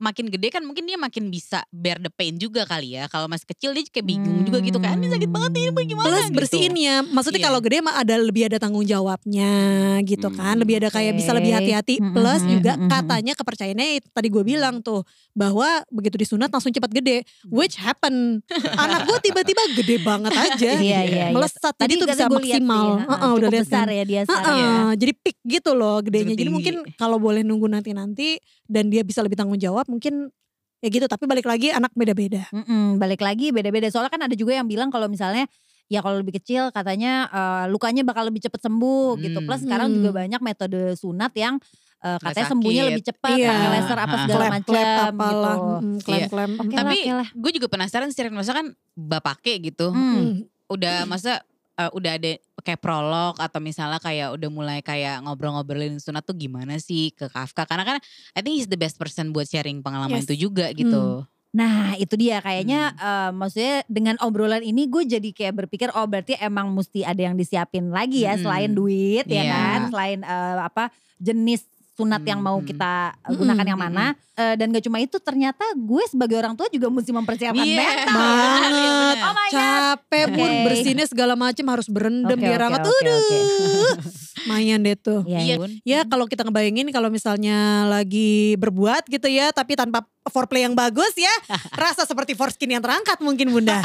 makin 0.00 0.26
gede 0.26 0.48
kan 0.48 0.64
mungkin 0.64 0.82
dia 0.82 0.96
makin 0.96 1.28
bisa 1.28 1.60
bear 1.70 1.96
the 1.96 2.08
pain 2.08 2.34
juga 2.34 2.64
kali 2.64 2.96
ya. 2.96 3.04
Kalau 3.06 3.28
masih 3.28 3.44
kecil 3.46 3.70
dia 3.70 3.84
kayak 3.84 4.02
bingung 4.02 4.42
juga 4.42 4.58
gitu 4.58 4.76
kan. 4.76 4.96
Ini 4.96 5.08
sakit 5.10 5.28
banget 5.28 5.50
nih, 5.52 5.62
ini 5.68 5.82
gimana 5.86 6.06
Plus 6.06 6.24
gitu. 6.24 6.34
bersihinnya, 6.34 6.94
maksudnya 7.06 7.38
Iya. 7.38 7.46
kalau 7.46 7.60
gede 7.60 7.78
mah 7.78 7.94
ada 7.94 8.14
lebih 8.16 8.42
ada 8.42 8.56
tanggung 8.56 8.82
jawabnya 8.82 9.52
gitu 10.02 10.28
kan, 10.30 10.50
Hmm, 10.50 10.60
lebih 10.60 10.74
ada 10.76 10.88
kayak 10.88 11.12
bisa 11.14 11.30
lebih 11.30 11.52
hati-hati. 11.52 12.00
Mm, 12.00 12.12
Plus 12.12 12.40
mm, 12.40 12.48
juga 12.50 12.72
mm, 12.72 12.80
mm, 12.80 12.88
katanya 12.88 13.32
kepercayaannya 13.34 13.86
itu 13.94 14.08
tadi 14.08 14.28
gue 14.28 14.42
bilang 14.42 14.80
tuh 14.80 15.04
bahwa 15.30 15.68
begitu 15.88 16.16
disunat 16.16 16.48
langsung 16.48 16.70
cepat 16.70 16.90
gede, 16.90 17.20
which 17.46 17.76
happen. 17.76 18.40
Anak 18.72 19.04
gue 19.04 19.18
tiba-tiba 19.22 19.62
gede 19.74 19.96
banget 20.00 20.32
aja, 20.32 20.70
Iya 20.80 21.00
iya. 21.00 21.00
iya. 21.04 21.24
melesat. 21.30 21.76
Jadi 21.76 21.92
tuh 21.94 22.08
bisa 22.08 22.24
sih, 22.24 22.32
maksimal. 22.32 22.86
heeh, 22.98 23.08
Heeh, 23.10 23.30
udah 23.30 23.36
cukup 23.42 23.52
lihat 23.52 23.64
besar 23.66 23.84
kan. 23.84 23.92
ya 23.92 24.04
dia 24.04 24.20
sekarang. 24.24 24.46
Heeh, 24.48 24.56
Iya. 24.56 24.96
jadi 24.96 25.12
peak 25.14 25.36
gitu 25.44 25.70
loh 25.72 25.96
gedenya. 26.00 26.32
Jadi 26.32 26.48
mungkin 26.48 26.74
kalau 26.96 27.18
boleh 27.18 27.42
nunggu 27.42 27.68
nanti-nanti 27.68 28.40
dan 28.64 28.86
dia 28.86 29.02
bisa 29.02 29.20
lebih 29.20 29.34
tanggung 29.34 29.58
jawab 29.58 29.84
mungkin 29.90 30.30
ya 30.78 30.88
gitu. 30.88 31.04
Tapi 31.04 31.26
balik 31.26 31.44
lagi 31.44 31.68
anak 31.68 31.90
beda-beda. 31.92 32.46
Mm-mm, 32.54 32.96
balik 32.96 33.20
lagi 33.20 33.50
beda-beda 33.50 33.90
soalnya 33.90 34.08
kan 34.08 34.22
ada 34.22 34.32
juga 34.32 34.54
yang 34.54 34.64
bilang 34.64 34.88
kalau 34.88 35.10
misalnya 35.10 35.44
ya 35.90 35.98
kalau 36.00 36.22
lebih 36.22 36.38
kecil 36.38 36.70
katanya 36.70 37.26
eh, 37.28 37.64
lukanya 37.66 38.06
bakal 38.06 38.22
lebih 38.24 38.40
cepat 38.40 38.62
sembuh 38.62 39.18
gitu 39.18 39.42
Hmm. 39.42 39.46
plus 39.50 39.60
sekarang 39.60 39.90
Hmm. 39.90 39.96
juga 39.98 40.10
banyak 40.16 40.40
metode 40.40 40.94
sunat 40.94 41.34
yang 41.34 41.58
eh, 42.00 42.16
Nggak 42.16 42.22
katanya 42.24 42.48
sembuhnya 42.48 42.82
lebih 42.88 43.04
cepat 43.04 43.36
Iya. 43.36 43.48
pakai 43.50 43.68
laser 43.68 43.98
apa 43.98 44.16
segala 44.24 44.44
macam 44.48 44.72
gitu. 44.72 45.50
mm, 45.52 45.96
klem-klem. 46.00 46.50
Oke 46.56 46.72
Tapi 46.72 46.86
lah, 46.88 46.96
oke 46.96 47.12
lah. 47.12 47.28
gue 47.36 47.50
juga 47.52 47.66
penasaran 47.68 48.08
sih 48.08 48.22
masa 48.30 48.52
kan 48.54 48.66
bapake 48.94 49.60
gitu. 49.60 49.92
Hmm. 49.92 50.16
Mm. 50.16 50.32
Udah 50.70 51.04
masa 51.04 51.42
eh, 51.80 51.90
udah 51.90 52.12
ada 52.20 52.30
kayak 52.60 52.78
prolog 52.78 53.40
atau 53.40 53.56
misalnya 53.58 53.96
kayak 53.96 54.36
udah 54.36 54.48
mulai 54.48 54.78
kayak 54.80 55.24
ngobrol-ngobrolin 55.24 55.96
sunat 55.96 56.20
tuh 56.22 56.36
gimana 56.36 56.76
sih 56.76 57.08
ke 57.10 57.26
Kafka 57.26 57.64
karena 57.64 57.84
kan 57.86 57.96
I 58.36 58.44
think 58.44 58.60
he's 58.60 58.68
the 58.68 58.76
best 58.76 59.00
person 59.00 59.32
buat 59.32 59.48
sharing 59.48 59.80
pengalaman 59.80 60.20
Yes. 60.20 60.28
itu 60.28 60.46
juga 60.46 60.68
gitu. 60.70 61.24
Nah 61.50 61.98
itu 61.98 62.14
dia 62.14 62.38
kayaknya 62.38 62.94
Hmm. 62.94 63.02
eh, 63.02 63.30
maksudnya 63.34 63.76
dengan 63.88 64.14
obrolan 64.20 64.62
ini 64.62 64.86
gue 64.86 65.02
jadi 65.02 65.30
kayak 65.32 65.54
berpikir 65.64 65.88
oh 65.90 66.06
berarti 66.06 66.38
emang 66.38 66.70
mesti 66.70 67.02
ada 67.02 67.18
yang 67.18 67.34
disiapin 67.34 67.90
lagi 67.90 68.22
ya 68.22 68.36
Hmm. 68.36 68.44
selain 68.44 68.70
duit 68.70 69.26
ya 69.26 69.42
Iya. 69.42 69.50
kan 69.50 69.80
selain 69.90 70.20
eh, 70.22 70.58
apa 70.60 70.92
jenis 71.18 71.64
sunat 72.00 72.22
yang 72.22 72.40
mau 72.40 72.56
Hmm. 72.56 72.64
kita 72.64 72.92
eh, 73.14 73.28
Hmm, 73.28 73.38
gunakan 73.38 73.66
yang 73.66 73.76
hmm, 73.76 73.88
mana 73.92 74.06
Eh, 74.32 74.56
dan 74.56 74.72
gak 74.72 74.80
cuma 74.80 74.96
itu 74.96 75.20
ternyata 75.20 75.60
gue 75.74 76.00
sebagai 76.08 76.32
orang 76.34 76.56
tua 76.56 76.64
juga 76.66 76.88
mesti 76.88 77.12
mempersiapkan 77.12 77.60
Iya. 77.60 77.76
mental. 77.76 78.16
Banget. 78.16 79.16
Oh 79.20 79.34
my 79.36 79.44
God. 79.44 79.52
capek 79.52 80.26
bun 80.30 80.40
Oke. 80.46 80.64
bersihinnya 80.64 81.04
segala 81.04 81.34
macam 81.34 81.66
harus 81.68 81.84
berendam 81.86 82.38
biar 82.38 82.56
oke, 82.56 82.64
hangat 82.64 82.80
oke, 82.82 82.96
Aduh, 82.96 83.18
oke. 83.18 83.38
lumayan 84.40 84.80
deh 84.80 84.96
tuh 84.96 85.20
Iya, 85.24 85.38
iya. 85.38 85.54
Bun. 85.54 85.70
ya 85.82 86.00
kalau 86.04 86.24
kita 86.24 86.40
ngebayangin 86.42 86.88
kalau 86.88 87.08
misalnya 87.08 87.58
lagi 87.86 88.56
berbuat 88.56 89.04
gitu 89.06 89.28
ya 89.28 89.52
tapi 89.52 89.76
tanpa 89.76 90.08
foreplay 90.24 90.64
yang 90.64 90.72
bagus 90.72 91.12
ya 91.12 91.34
rasa 91.76 92.02
seperti 92.02 92.32
foreskin 92.32 92.70
yang 92.70 92.80
terangkat 92.80 93.20
mungkin 93.20 93.50
bunda 93.50 93.84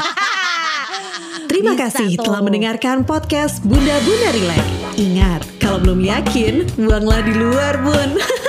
Terima 1.46 1.72
Bisa 1.72 1.82
kasih 1.90 2.16
tuh. 2.16 2.24
telah 2.24 2.40
mendengarkan 2.40 3.04
podcast 3.04 3.60
Bunda 3.62 3.94
Bunda 4.02 4.28
Relax. 4.30 4.85
Ingat, 4.96 5.44
kalau 5.60 5.76
belum 5.84 6.00
yakin, 6.08 6.64
buanglah 6.80 7.20
di 7.20 7.36
luar 7.36 7.76
bun. 7.84 8.16